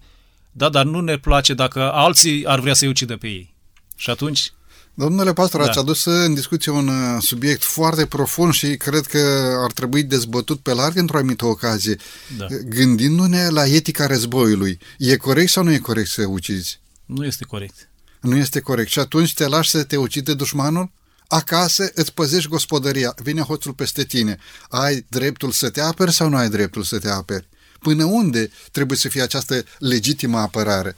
[0.52, 3.54] Da, dar nu ne place dacă alții ar vrea să-i ucidă pe ei.
[3.96, 4.52] Și atunci
[4.94, 5.66] Domnule pastor, da.
[5.66, 9.18] ați adus în discuție un uh, subiect foarte profund și cred că
[9.62, 11.96] ar trebui dezbătut pe larg într-o anumită ocazie.
[12.36, 12.46] Da.
[12.64, 16.80] Gândindu-ne la etica războiului, e corect sau nu e corect să ucizi?
[17.06, 17.88] Nu este corect.
[18.20, 18.90] Nu este corect.
[18.90, 20.90] Și atunci te lași să te ucide dușmanul?
[21.28, 24.38] Acasă îți păzești gospodăria, vine hoțul peste tine.
[24.68, 27.48] Ai dreptul să te aperi sau nu ai dreptul să te aperi?
[27.80, 30.94] Până unde trebuie să fie această legitimă apărare?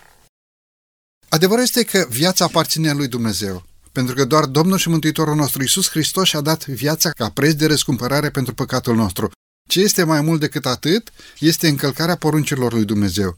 [1.28, 5.88] Adevărul este că viața aparține lui Dumnezeu pentru că doar Domnul și Mântuitorul nostru Iisus
[5.88, 9.30] Hristos și-a dat viața ca preț de răscumpărare pentru păcatul nostru.
[9.68, 13.36] Ce este mai mult decât atât este încălcarea poruncilor lui Dumnezeu.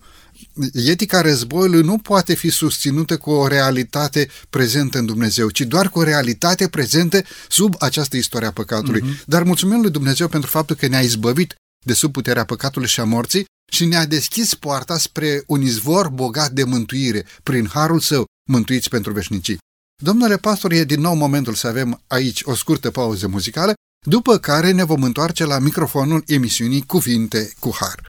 [0.72, 5.98] Etica războiului nu poate fi susținută cu o realitate prezentă în Dumnezeu, ci doar cu
[5.98, 9.00] o realitate prezentă sub această istorie a păcatului.
[9.00, 9.24] Uh-huh.
[9.24, 13.04] Dar mulțumim lui Dumnezeu pentru faptul că ne-a izbăvit de sub puterea păcatului și a
[13.04, 18.88] morții și ne-a deschis poarta spre un izvor bogat de mântuire, prin harul său, mântuiți
[18.88, 19.58] pentru veșnicii.
[20.02, 23.72] Domnule pastor, e din nou momentul să avem aici o scurtă pauză muzicală,
[24.06, 28.06] după care ne vom întoarce la microfonul emisiunii Cuvinte cu Har.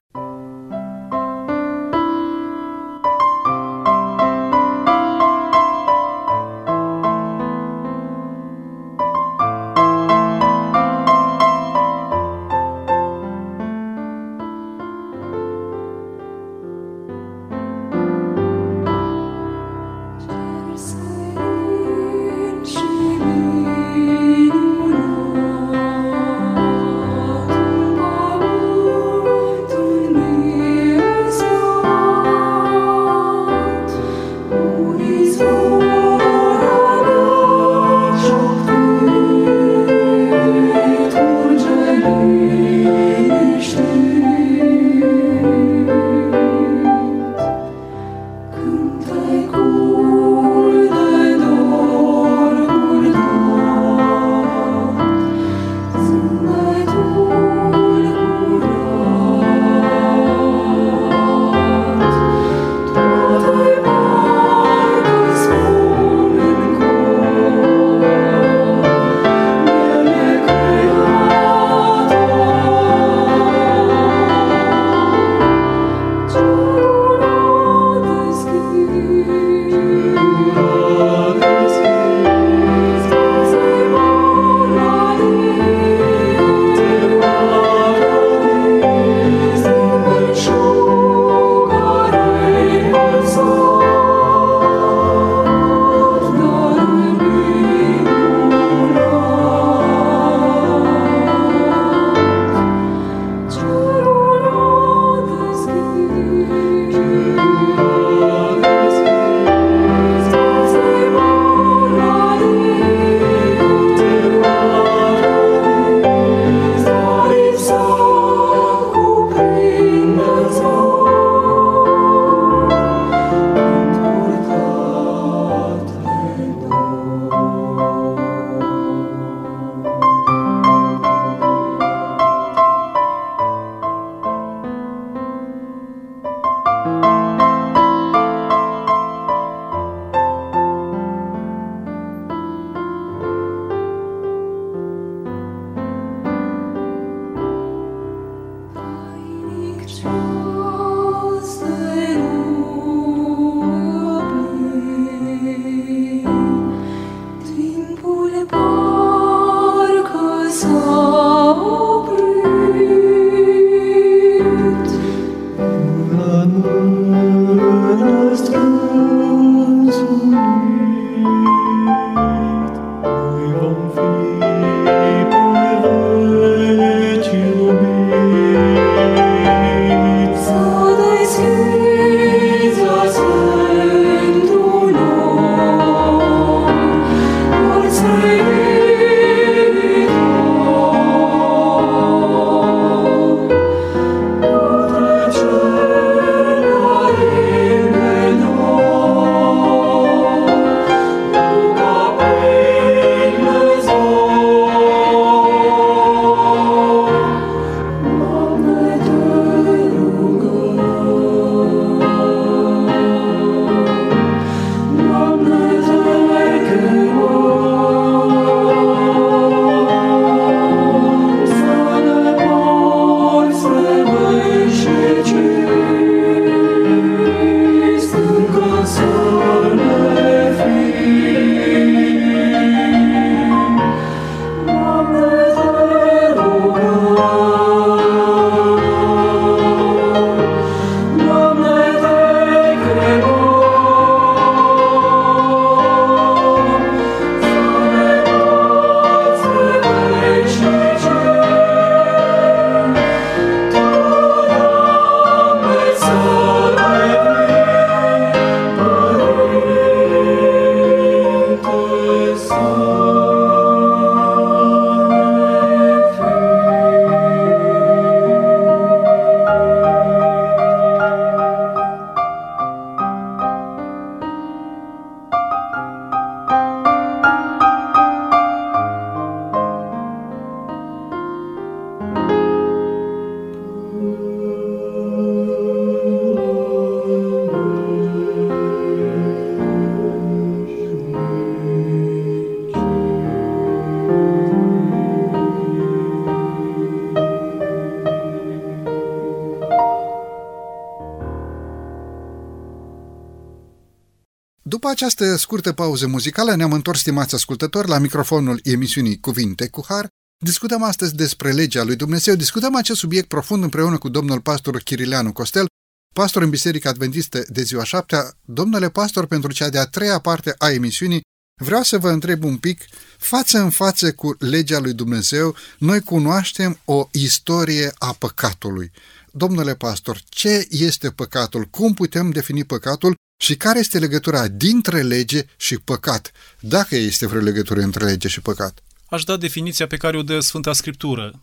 [304.97, 310.07] Această scurtă pauză muzicală ne-am întors, stimați ascultători, la microfonul emisiunii Cuvinte cu Har.
[310.43, 315.33] Discutăm astăzi despre legea lui Dumnezeu, discutăm acest subiect profund împreună cu domnul pastor Chirileanu
[315.33, 315.65] Costel,
[316.13, 318.31] pastor în Biserica Adventistă de ziua șaptea.
[318.41, 321.21] Domnule pastor, pentru cea de-a treia parte a emisiunii,
[321.61, 322.81] vreau să vă întreb un pic,
[323.17, 328.91] față în față cu legea lui Dumnezeu, noi cunoaștem o istorie a păcatului.
[329.31, 331.65] Domnule pastor, ce este păcatul?
[331.65, 337.41] Cum putem defini păcatul și care este legătura dintre lege și păcat, dacă este vreo
[337.41, 338.83] legătură între lege și păcat?
[339.09, 341.41] Aș da definiția pe care o dă Sfânta Scriptură.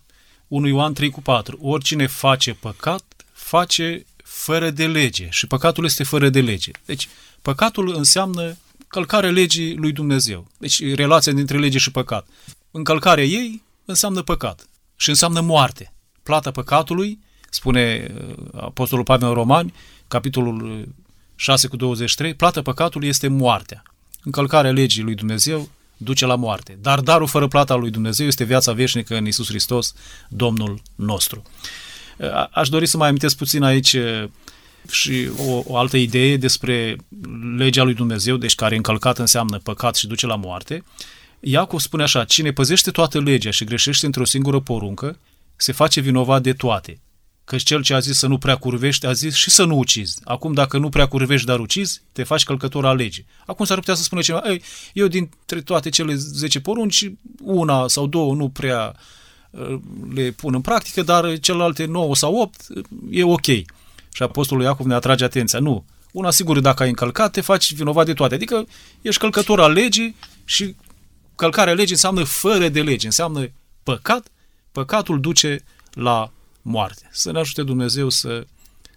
[0.49, 1.59] 1 Ioan 3 cu 4.
[1.63, 6.71] Oricine face păcat, face fără de lege și păcatul este fără de lege.
[6.85, 7.09] Deci,
[7.43, 8.57] păcatul înseamnă
[8.89, 10.51] călcarea legii lui Dumnezeu.
[10.59, 12.27] Deci, relația dintre lege și păcat.
[12.71, 15.93] Încălcarea ei înseamnă păcat și înseamnă moarte.
[16.23, 17.19] Plata păcatului,
[17.51, 19.75] spune uh, Apostolul Pavel în Romani,
[20.09, 20.89] capitolul
[21.37, 23.83] 6 cu 23, plata păcatului este moartea.
[24.23, 26.79] Încălcarea legii lui Dumnezeu duce la moarte.
[26.83, 29.95] Dar darul fără plata lui Dumnezeu este viața veșnică în Isus Hristos,
[30.29, 31.43] Domnul nostru.
[32.51, 33.97] Aș dori să mai amintesc puțin aici
[34.91, 36.97] și o, o altă idee despre
[37.57, 40.85] legea lui Dumnezeu, deci care încălcat înseamnă păcat și duce la moarte.
[41.41, 45.19] Iacov spune așa, cine păzește toată legea și greșește într-o singură poruncă,
[45.57, 47.01] se face vinovat de toate.
[47.45, 50.21] Căci cel ce a zis să nu prea curvești, a zis și să nu ucizi.
[50.25, 53.27] Acum, dacă nu prea curvești, dar ucizi, te faci călcător al legii.
[53.47, 57.11] Acum s-ar putea să spună cineva, Ei, eu dintre toate cele 10 porunci,
[57.43, 58.97] una sau două nu prea
[59.51, 59.79] uh,
[60.15, 62.67] le pun în practică, dar celelalte 9 sau 8
[63.11, 63.47] e ok.
[64.13, 65.59] Și Apostolul Iacov ne atrage atenția.
[65.59, 65.85] Nu.
[66.13, 68.35] Una sigur, dacă ai încălcat, te faci vinovat de toate.
[68.35, 68.67] Adică
[69.03, 70.75] ești călcător al legii și
[71.37, 73.51] călcarea legii înseamnă fără de lege, înseamnă
[73.83, 74.29] păcat.
[74.73, 76.33] Păcatul duce la
[76.65, 77.09] moarte.
[77.13, 78.47] Să ne ajute Dumnezeu să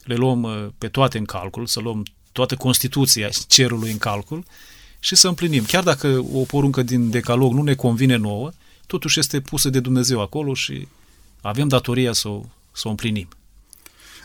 [0.04, 4.44] le luăm uh, pe toate în calcul, să luăm toată Constituția cerului în calcul
[5.00, 5.64] și să împlinim.
[5.64, 8.52] Chiar dacă o poruncă din decalog nu ne convine nouă,
[8.86, 10.88] totuși este pusă de Dumnezeu acolo și
[11.42, 13.28] avem datoria să o, să o împlinim.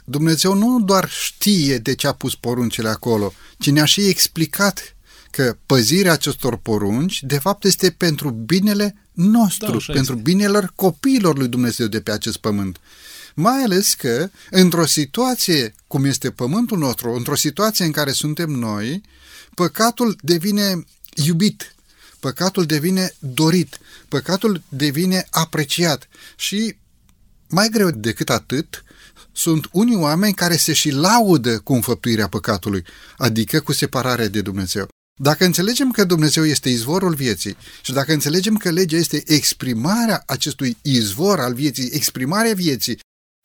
[0.05, 4.97] Dumnezeu nu doar știe de ce a pus poruncile acolo, ci ne-a și explicat
[5.31, 10.31] că păzirea acestor porunci, de fapt, este pentru binele nostru, da, pentru este.
[10.31, 12.81] binele copiilor lui Dumnezeu de pe acest pământ.
[13.35, 19.03] Mai ales că, într-o situație cum este pământul nostru, într-o situație în care suntem noi,
[19.55, 21.75] păcatul devine iubit,
[22.21, 23.79] păcatul devine dorit,
[24.09, 26.77] păcatul devine apreciat și,
[27.49, 28.85] mai greu decât atât,
[29.33, 32.85] sunt unii oameni care se și laudă cu înfăptuirea păcatului,
[33.17, 34.89] adică cu separarea de Dumnezeu.
[35.21, 40.77] Dacă înțelegem că Dumnezeu este izvorul vieții și dacă înțelegem că legea este exprimarea acestui
[40.83, 42.99] izvor al vieții, exprimarea vieții,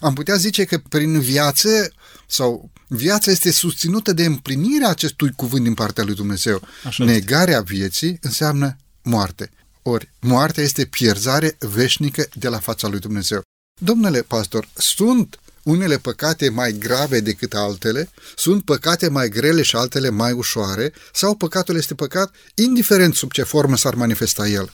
[0.04, 1.92] am putea zice că prin viață
[2.28, 6.62] sau viața este susținută de împlinirea acestui cuvânt din partea lui Dumnezeu.
[6.84, 7.74] Așa Negarea este.
[7.74, 9.52] vieții înseamnă moarte.
[9.82, 13.42] Ori moartea este pierzare veșnică de la fața lui Dumnezeu.
[13.80, 20.10] Domnule pastor, sunt unele păcate mai grave decât altele, sunt păcate mai grele și altele
[20.10, 24.72] mai ușoare, sau păcatul este păcat, indiferent sub ce formă s-ar manifesta el?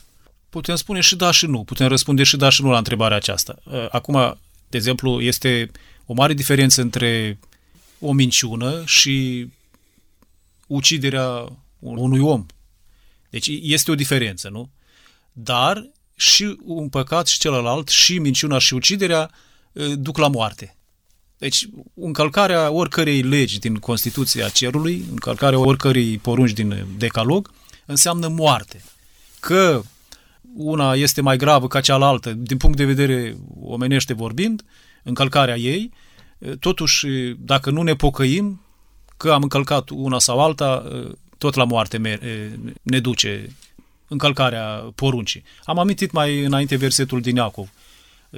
[0.49, 1.63] Putem spune și da și nu.
[1.63, 3.55] Putem răspunde și da și nu la întrebarea aceasta.
[3.91, 4.38] Acum,
[4.74, 5.71] de exemplu, este
[6.05, 7.39] o mare diferență între
[7.99, 9.47] o minciună și
[10.67, 12.45] uciderea unui om.
[13.30, 14.69] Deci este o diferență, nu?
[15.32, 19.32] Dar și un păcat și celălalt, și minciuna și uciderea,
[19.95, 20.76] duc la moarte.
[21.38, 27.51] Deci, încălcarea oricărei legi din Constituția Cerului, încălcarea oricărei porunci din Decalog,
[27.86, 28.84] înseamnă moarte.
[29.39, 29.82] Că
[30.54, 34.64] una este mai gravă ca cealaltă, din punct de vedere omenește vorbind,
[35.04, 35.91] încălcarea ei,
[36.60, 38.62] totuși, dacă nu ne pocăim
[39.18, 40.84] că am încălcat una sau alta,
[41.38, 42.20] tot la moarte
[42.82, 43.56] ne duce
[44.08, 45.43] încălcarea poruncii.
[45.64, 47.70] Am amintit mai înainte versetul din Iacov.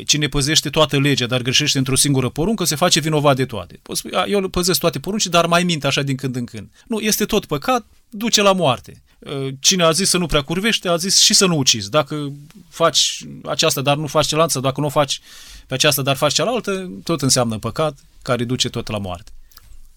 [0.03, 3.79] Cine păzește toată legea, dar greșește într-o singură poruncă, se face vinovat de toate.
[3.81, 6.69] Poți spune, eu păzesc toate poruncii, dar mai mint așa din când în când.
[6.87, 9.03] Nu, este tot păcat, duce la moarte.
[9.19, 11.89] Uh, cine a zis să nu prea curvește, a zis și să nu ucizi.
[11.89, 12.31] Dacă
[12.69, 15.21] faci aceasta, dar nu faci cealaltă, dacă nu faci
[15.67, 19.31] pe aceasta, dar faci cealaltă, tot înseamnă păcat care duce tot la moarte.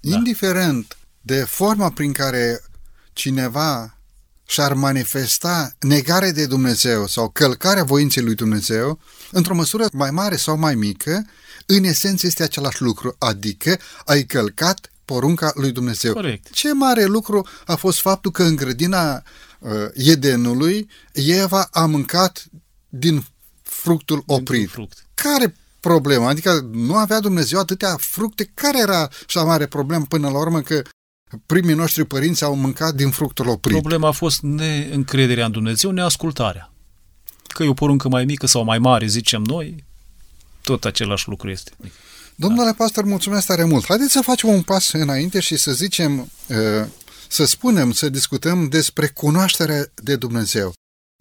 [0.00, 0.16] Da.
[0.16, 2.60] Indiferent de forma prin care
[3.12, 3.97] cineva
[4.50, 8.98] și-ar manifesta negare de Dumnezeu sau călcarea voinței lui Dumnezeu,
[9.30, 11.26] într-o măsură mai mare sau mai mică,
[11.66, 16.12] în esență este același lucru, adică ai călcat porunca lui Dumnezeu.
[16.12, 16.50] Corect.
[16.50, 19.22] Ce mare lucru a fost faptul că în grădina
[19.58, 22.44] uh, Edenului Eva a mâncat
[22.88, 23.26] din
[23.62, 24.70] fructul din oprit.
[24.70, 25.06] Fruct.
[25.14, 26.28] Care problema?
[26.28, 28.50] Adică nu avea Dumnezeu atâtea fructe?
[28.54, 30.82] Care era cea mare problemă până la urmă că
[31.46, 33.72] primii noștri părinți au mâncat din fructul oprit.
[33.80, 36.72] Problema a fost neîncrederea în Dumnezeu, neascultarea.
[37.46, 39.84] Că e o poruncă mai mică sau mai mare, zicem noi,
[40.62, 41.70] tot același lucru este.
[42.34, 42.74] Domnule da.
[42.76, 43.84] pastor, mulțumesc tare mult.
[43.86, 46.86] Haideți să facem un pas înainte și să zicem, uh,
[47.28, 50.72] să spunem, să discutăm despre cunoașterea de Dumnezeu.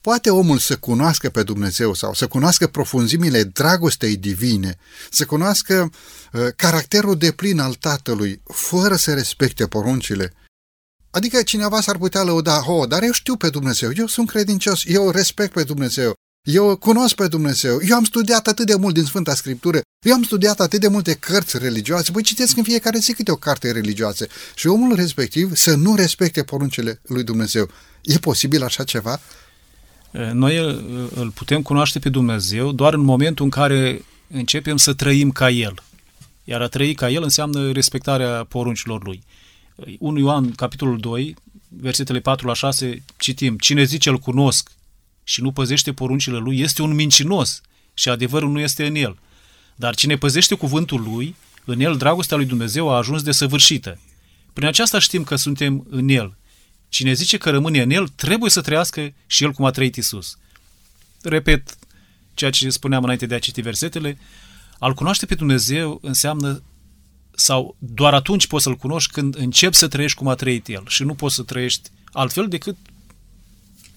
[0.02, 4.78] Poate omul să cunoască pe Dumnezeu sau să cunoască profunzimile dragostei divine,
[5.10, 5.92] să cunoască
[6.34, 10.34] uh, caracterul de plin al Tatălui, fără să respecte poruncile.
[11.10, 15.10] Adică cineva s-ar putea lăuda, oh, dar eu știu pe Dumnezeu, eu sunt credincios, eu
[15.10, 16.14] respect pe Dumnezeu,
[16.48, 20.24] eu cunosc pe Dumnezeu, eu am studiat atât de mult din Sfânta Scriptură, eu am
[20.24, 24.28] studiat atât de multe cărți religioase, păi citesc în fiecare zi câte o carte religioasă
[24.56, 27.70] și omul respectiv să nu respecte poruncile lui Dumnezeu.
[28.04, 29.20] E posibil așa ceva?
[30.34, 30.58] Noi
[31.16, 35.74] îl putem cunoaște pe Dumnezeu doar în momentul în care începem să trăim ca El.
[36.44, 39.24] Iar a trăi ca El înseamnă respectarea poruncilor Lui.
[40.00, 41.36] 1 Ioan, capitolul 2,
[41.70, 44.72] versetele 4 la 6, citim, Cine zice îl cunosc
[45.24, 47.62] și nu păzește poruncile Lui este un mincinos
[47.94, 49.18] și adevărul nu este în El.
[49.76, 54.00] Dar cine păzește cuvântul Lui, în El dragostea lui Dumnezeu a ajuns de săvârșită.
[54.54, 56.36] Prin aceasta știm că suntem în El
[56.90, 60.38] Cine zice că rămâne în el, trebuie să trăiască și el cum a trăit Isus.
[61.22, 61.78] Repet
[62.34, 64.18] ceea ce spuneam înainte de a citi versetele,
[64.80, 66.64] al cunoaște pe Dumnezeu înseamnă
[67.32, 71.04] sau doar atunci poți să-L cunoști când începi să trăiești cum a trăit El și
[71.04, 72.78] nu poți să trăiești altfel decât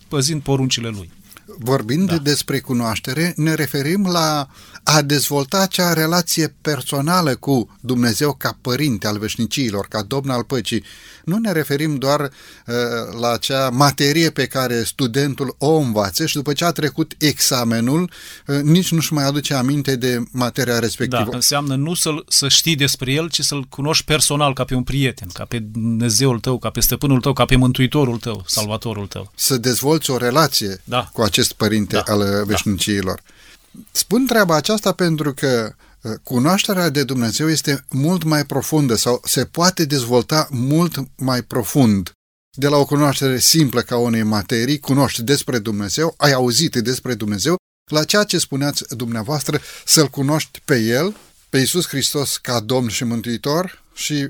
[0.08, 1.10] păzind poruncile Lui.
[1.58, 2.16] Vorbind da.
[2.16, 4.48] despre cunoaștere, ne referim la
[4.82, 10.84] a dezvolta acea relație personală cu Dumnezeu ca părinte al veșniciilor, ca domn al păcii.
[11.24, 12.74] Nu ne referim doar uh,
[13.20, 18.10] la acea materie pe care studentul o învață și după ce a trecut examenul,
[18.46, 21.28] uh, nici nu-și mai aduce aminte de materia respectivă.
[21.30, 24.82] Da, înseamnă nu să, să știi despre el, ci să-l cunoști personal ca pe un
[24.82, 29.32] prieten, ca pe Dumnezeul tău, ca pe stăpânul tău, ca pe mântuitorul tău, salvatorul tău.
[29.34, 31.10] Să dezvolți o relație da.
[31.12, 32.12] cu acest părinte da.
[32.12, 32.42] al da.
[32.42, 33.22] veșnicilor.
[33.24, 33.80] Da.
[33.90, 39.44] Spun treaba aceasta pentru că uh, cunoașterea de Dumnezeu este mult mai profundă sau se
[39.44, 42.12] poate dezvolta mult mai profund.
[42.56, 47.56] De la o cunoaștere simplă ca unei materii, cunoști despre Dumnezeu, ai auzit despre Dumnezeu,
[47.90, 51.16] la ceea ce spuneați dumneavoastră, să-L cunoști pe El,
[51.48, 54.28] pe Iisus Hristos ca Domn și Mântuitor și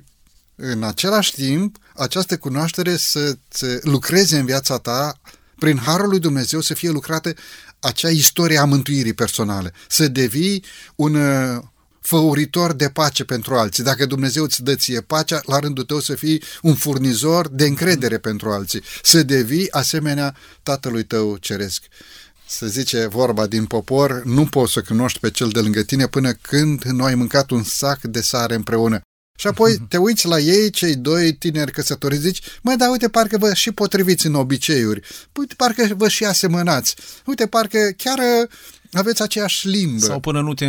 [0.57, 5.21] în același timp această cunoaștere să, să lucreze în viața ta
[5.61, 7.35] prin Harul lui Dumnezeu să fie lucrată
[7.81, 10.65] acea istorie a mântuirii personale, să devii
[10.97, 11.63] un uh,
[12.01, 13.83] făuritor de pace pentru alții.
[13.83, 18.19] Dacă Dumnezeu îți dă ție pacea, la rândul tău să fii un furnizor de încredere
[18.19, 21.83] pentru alții, să devii asemenea tatălui tău ceresc.
[22.49, 26.33] Să zice vorba din popor, nu poți să cunoști pe cel de lângă tine până
[26.33, 29.01] când nu ai mâncat un sac de sare împreună.
[29.41, 33.39] Și apoi te uiți la ei, cei doi tineri căsătoriți, zici, măi, dar uite, parcă
[33.39, 35.01] vă și potriviți în obiceiuri,
[35.33, 38.49] uite, parcă vă și asemănați, uite, parcă chiar uh,
[38.93, 40.05] aveți aceeași limbă.
[40.05, 40.67] Sau până nu te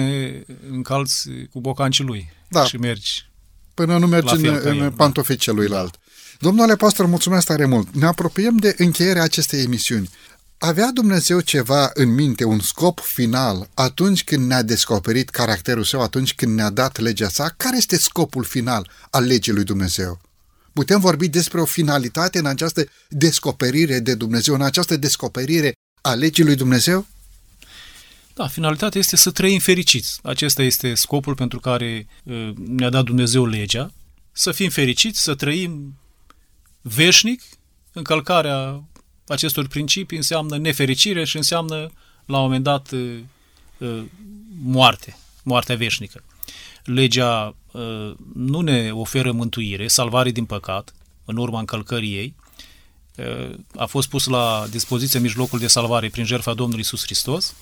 [0.69, 2.65] încalți cu bocancii lui da.
[2.65, 3.26] și mergi.
[3.74, 4.89] Până nu mergi în, în da.
[4.89, 5.91] pantofii celuilalt.
[5.91, 5.99] Da.
[6.39, 7.95] Domnule pastor, mulțumesc tare mult.
[7.95, 10.09] Ne apropiem de încheierea acestei emisiuni.
[10.64, 16.34] Avea Dumnezeu ceva în minte, un scop final, atunci când ne-a descoperit caracterul său, atunci
[16.34, 17.53] când ne-a dat legea sa?
[17.57, 20.22] Care este scopul final al legii lui Dumnezeu?
[20.74, 26.43] Putem vorbi despre o finalitate în această descoperire de Dumnezeu, în această descoperire a legii
[26.43, 27.05] lui Dumnezeu?
[28.34, 30.20] Da, finalitatea este să trăim fericiți.
[30.24, 33.93] Acesta este scopul pentru care uh, ne-a dat Dumnezeu legea.
[34.32, 35.99] Să fim fericiți, să trăim
[36.82, 37.41] veșnic,
[37.93, 38.84] încălcarea
[39.32, 41.92] acestor principii înseamnă nefericire și înseamnă,
[42.26, 43.20] la un moment dat, uh,
[43.78, 44.04] uh,
[44.64, 46.24] moarte, moartea veșnică.
[46.84, 50.94] Legea uh, nu ne oferă mântuire, salvare din păcat,
[51.26, 52.34] în urma încălcării ei,
[53.76, 57.56] a fost pus la dispoziție mijlocul de salvare prin jertfa Domnului Isus Hristos,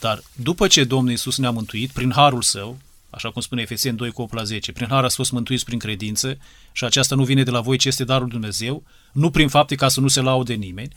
[0.00, 2.78] dar după ce Domnul Isus ne-a mântuit, prin harul său,
[3.10, 5.78] așa cum spune Efesien 2 cu 8 la 10, prin har ați fost mântuiți prin
[5.78, 6.38] credință
[6.72, 8.82] și aceasta nu vine de la voi, ci este darul Dumnezeu,
[9.12, 10.92] nu prin fapte ca să nu se laude nimeni.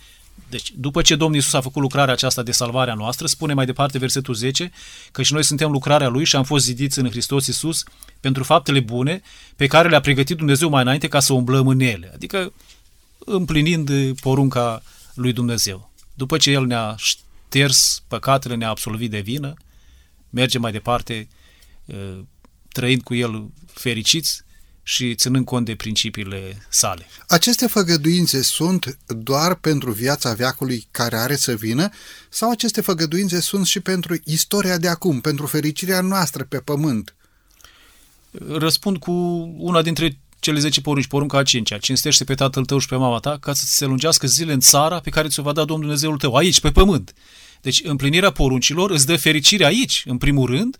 [0.50, 3.66] Deci, după ce Domnul Iisus a făcut lucrarea aceasta de salvare a noastră, spune mai
[3.66, 4.72] departe versetul 10
[5.12, 7.84] că și noi suntem lucrarea Lui și am fost zidiți în Hristos Iisus
[8.20, 9.22] pentru faptele bune
[9.56, 12.12] pe care le-a pregătit Dumnezeu mai înainte ca să umblăm în ele.
[12.14, 12.54] Adică
[13.20, 14.82] împlinind porunca
[15.14, 15.92] lui Dumnezeu.
[16.14, 19.54] După ce El ne-a șters păcatele, ne-a absolvit de vină,
[20.30, 21.39] mergem mai departe Uh,
[22.72, 24.42] trăind cu el fericiți
[24.84, 27.08] și ținând cont de principiile sale.
[27.28, 31.90] Aceste făgăduințe sunt doar pentru viața veacului care are să vină
[32.30, 37.16] sau aceste făgăduințe sunt și pentru istoria de acum, pentru fericirea noastră pe pământ?
[38.48, 39.12] Răspund cu
[39.58, 43.20] una dintre cele 10 porunci, porunca a 5 cinstește pe tatăl tău și pe mama
[43.20, 45.80] ta, ca să ți se lungească zile în țara pe care ți-o va da Domnul
[45.80, 47.14] Dumnezeul tău, aici, pe pământ.
[47.62, 50.78] Deci împlinirea poruncilor îți dă fericire aici, în primul rând,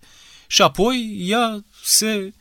[0.52, 2.32] și apoi ea se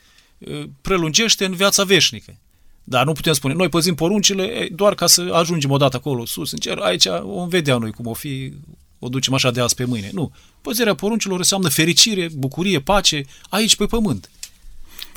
[0.81, 2.37] prelungește în viața veșnică.
[2.83, 6.59] Dar nu putem spune, noi păzim poruncile doar ca să ajungem odată acolo sus, în
[6.59, 8.53] cer, aici o vedea noi cum o fi,
[8.99, 10.09] o ducem așa de azi pe mâine.
[10.13, 10.31] Nu.
[10.61, 14.29] Păzirea poruncilor înseamnă fericire, bucurie, pace, aici pe pământ.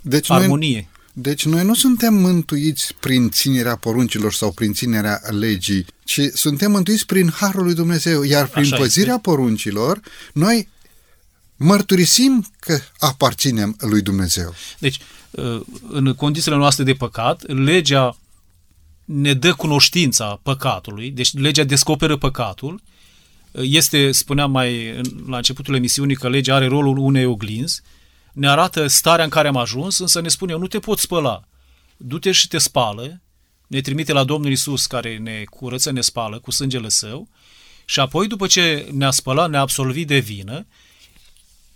[0.02, 0.72] Deci Armonie.
[0.72, 6.70] Noi, deci noi nu suntem mântuiți prin ținerea poruncilor sau prin ținerea legii, ci suntem
[6.70, 9.30] mântuiți prin Harul lui Dumnezeu, iar prin Așa păzirea este.
[9.30, 10.00] poruncilor,
[10.32, 10.68] noi
[11.62, 14.54] mărturisim că aparținem lui Dumnezeu.
[14.78, 14.98] Deci,
[15.30, 18.16] uh, în condițiile noastre de păcat, legea
[19.04, 22.82] ne dă cunoștința păcatului, deci legea descoperă păcatul,
[23.50, 27.82] uh, este, spuneam mai la începutul emisiunii că legea are rolul unei oglinzi,
[28.32, 31.42] ne arată starea în care am ajuns, însă ne spune, nu te poți spăla,
[31.96, 33.20] du-te și te spală,
[33.66, 37.28] ne trimite la Domnul Isus care ne curăță, ne spală cu sângele său.
[37.84, 40.66] Și apoi după ce ne-a spălat, ne-a absolvit de vină,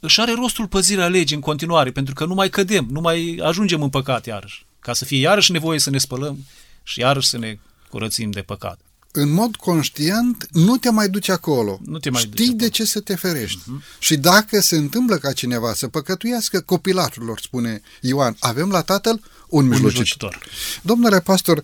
[0.06, 3.82] își are rostul păzirea legii în continuare, pentru că nu mai cădem, nu mai ajungem
[3.82, 6.46] în păcat iarăși, ca să fie iarăși nevoie să ne spălăm
[6.82, 7.58] și iarăși să ne
[7.90, 8.78] curățim de păcat.
[9.12, 11.80] În mod conștient, nu te mai duci acolo.
[11.84, 12.68] Nu te mai Știi duci de acolo.
[12.68, 13.58] ce să te ferești.
[13.58, 13.98] Uh-huh.
[13.98, 19.64] Și dacă se întâmplă ca cineva să păcătuiască copilașilor, spune Ioan, avem la tatăl un,
[19.64, 20.38] un mijlocitor.
[20.82, 21.62] Domnule pastor,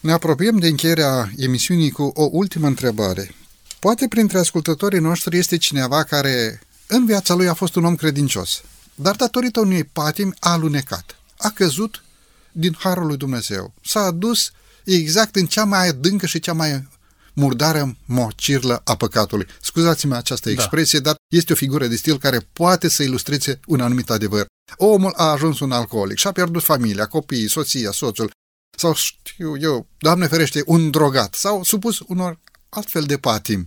[0.00, 3.34] ne apropiem de încheierea emisiunii cu o ultimă întrebare.
[3.78, 6.60] Poate printre ascultătorii noștri este cineva care
[6.92, 8.62] în viața lui a fost un om credincios,
[8.94, 11.16] dar datorită unui patim a alunecat.
[11.36, 12.04] A căzut
[12.52, 13.74] din harul lui Dumnezeu.
[13.84, 14.50] S-a adus
[14.84, 16.88] exact în cea mai adâncă și cea mai
[17.32, 19.46] murdară mocirlă a păcatului.
[19.60, 20.54] Scuzați-mă această da.
[20.54, 21.04] expresie, da.
[21.04, 24.46] dar este o figură de stil care poate să ilustreze un anumit adevăr.
[24.76, 28.30] Omul a ajuns un alcoolic și a pierdut familia, copiii, soția, soțul,
[28.78, 32.38] sau știu eu, Doamne ferește, un drogat, sau supus unor
[32.68, 33.66] altfel de patimi.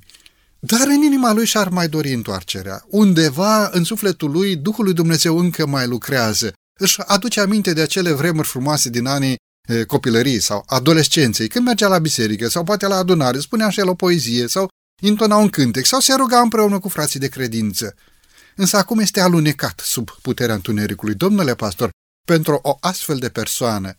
[0.59, 2.83] Dar în inima lui și-ar mai dori întoarcerea.
[2.87, 6.53] Undeva în sufletul lui, Duhul lui Dumnezeu încă mai lucrează.
[6.79, 9.35] Își aduce aminte de acele vremuri frumoase din anii
[9.67, 13.87] e, copilării sau adolescenței, când mergea la biserică sau poate la adunare, spunea și el
[13.87, 14.67] o poezie sau
[15.01, 17.95] intona un cântec sau se ruga împreună cu frații de credință.
[18.55, 21.15] Însă acum este alunecat sub puterea întunericului.
[21.15, 21.89] Domnule pastor,
[22.27, 23.95] pentru o astfel de persoană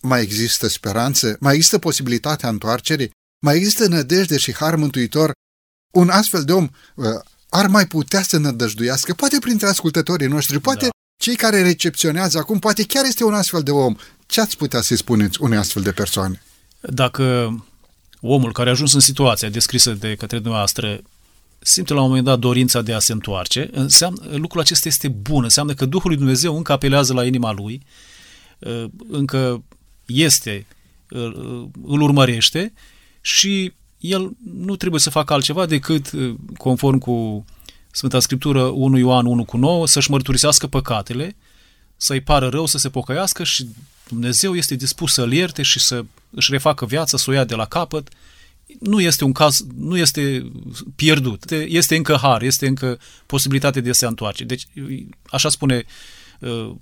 [0.00, 1.36] mai există speranță?
[1.40, 3.10] Mai există posibilitatea întoarcerii?
[3.44, 5.32] Mai există nădejde și har mântuitor
[5.90, 7.06] un astfel de om uh,
[7.48, 10.90] ar mai putea să nădăjduiască, poate printre ascultătorii noștri, poate da.
[11.20, 13.94] cei care recepționează acum, poate chiar este un astfel de om.
[14.26, 16.42] Ce ați putea să-i spuneți unei astfel de persoane?
[16.80, 17.56] Dacă
[18.20, 21.00] omul care a ajuns în situația descrisă de către dumneavoastră
[21.58, 25.42] simte la un moment dat dorința de a se întoarce, înseamnă, lucrul acesta este bun,
[25.42, 27.82] înseamnă că Duhul lui Dumnezeu încă apelează la inima lui,
[28.58, 29.62] uh, încă
[30.06, 30.66] este,
[31.82, 32.72] îl urmărește
[33.20, 37.44] și el nu trebuie să facă altceva decât, uh, conform cu
[37.90, 41.36] Sfânta Scriptură 1 Ioan 1 cu 9, să-și mărturisească păcatele,
[41.96, 43.68] să-i pară rău, să se pocăiască și
[44.08, 47.64] Dumnezeu este dispus să-l ierte și să își refacă viața, să o ia de la
[47.64, 48.08] capăt.
[48.80, 50.52] Nu este un caz, nu este
[50.96, 54.44] pierdut, este încă har, este încă posibilitate de a se întoarce.
[54.44, 54.66] Deci,
[55.26, 55.84] așa spune
[56.40, 56.74] uh,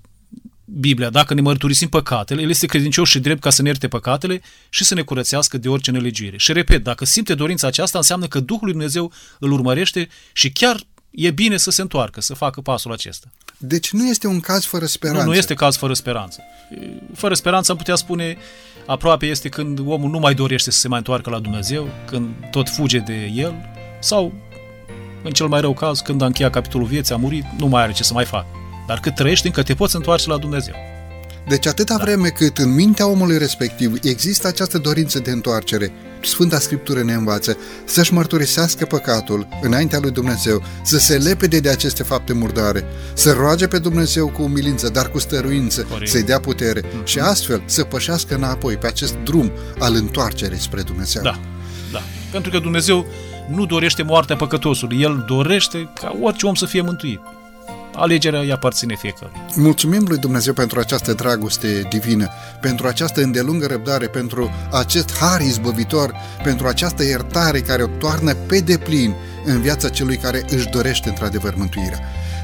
[0.69, 4.41] Biblia, dacă ne mărturisim păcatele, El este credincios și drept ca să ne ierte păcatele
[4.69, 6.37] și să ne curățească de orice nelegire.
[6.37, 10.81] Și repet, dacă simte dorința aceasta, înseamnă că Duhul lui Dumnezeu îl urmărește și chiar
[11.11, 13.27] e bine să se întoarcă, să facă pasul acesta.
[13.59, 15.25] Deci nu este un caz fără speranță.
[15.25, 16.43] Nu, nu este caz fără speranță.
[17.14, 18.37] Fără speranță am putea spune
[18.87, 22.69] aproape este când omul nu mai dorește să se mai întoarcă la Dumnezeu, când tot
[22.69, 23.55] fuge de El
[24.01, 24.33] sau,
[25.25, 27.93] în cel mai rău caz, când a încheiat capitolul vieții, a murit, nu mai are
[27.93, 28.47] ce să mai facă.
[28.87, 30.74] Dar cât trăiești, încă te poți întoarce la Dumnezeu.
[31.49, 32.05] Deci atâta da.
[32.05, 37.57] vreme cât în mintea omului respectiv există această dorință de întoarcere, Sfânta Scriptură ne învață
[37.84, 42.84] să-și mărturisească păcatul înaintea lui Dumnezeu, să se lepede de aceste fapte murdare,
[43.14, 46.11] să roage pe Dumnezeu cu umilință, dar cu stăruință, Corect.
[46.11, 47.05] să-i dea putere mm-hmm.
[47.05, 51.22] și astfel să pășească înapoi pe acest drum al întoarcerii spre Dumnezeu.
[51.22, 51.39] Da,
[51.93, 52.03] da.
[52.30, 53.07] Pentru că Dumnezeu
[53.49, 57.20] nu dorește moartea păcătosului, El dorește ca orice om să fie mântuit
[57.97, 59.32] alegerea îi aparține fiecare.
[59.55, 62.28] Mulțumim lui Dumnezeu pentru această dragoste divină,
[62.61, 68.61] pentru această îndelungă răbdare, pentru acest har izbăvitor, pentru această iertare care o toarnă pe
[68.61, 72.01] deplin în viața celui care își dorește într-adevăr mântuirea.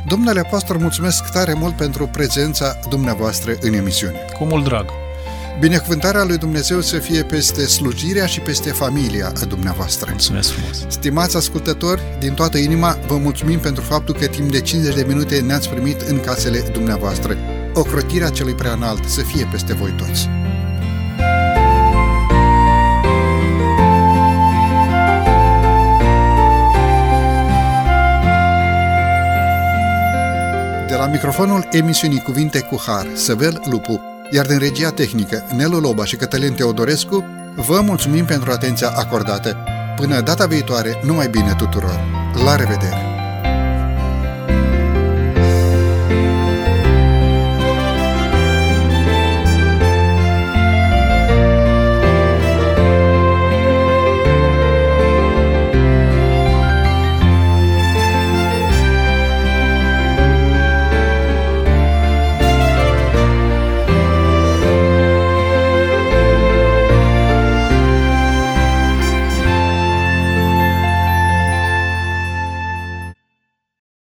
[0.06, 4.16] Domnule pastor, mulțumesc tare mult pentru prezența dumneavoastră în emisiune.
[4.38, 4.86] Cu mult drag.
[5.60, 10.06] Binecuvântarea lui Dumnezeu să fie peste slujirea și peste familia dumneavoastră.
[10.10, 10.84] Mulțumesc frumos!
[10.88, 15.40] Stimați ascultători, din toată inima vă mulțumim pentru faptul că timp de 50 de minute
[15.40, 17.36] ne-ați primit în casele dumneavoastră.
[17.74, 20.28] ocrotirea celui prea înalt să fie peste voi toți.
[30.88, 36.04] De la microfonul emisiunii Cuvinte cu Har, Săvel Lupu, iar din regia tehnică Nelu Loba
[36.04, 37.24] și Cătălin Teodorescu,
[37.56, 39.56] vă mulțumim pentru atenția acordată.
[39.96, 42.00] Până data viitoare, numai bine tuturor!
[42.44, 43.11] La revedere!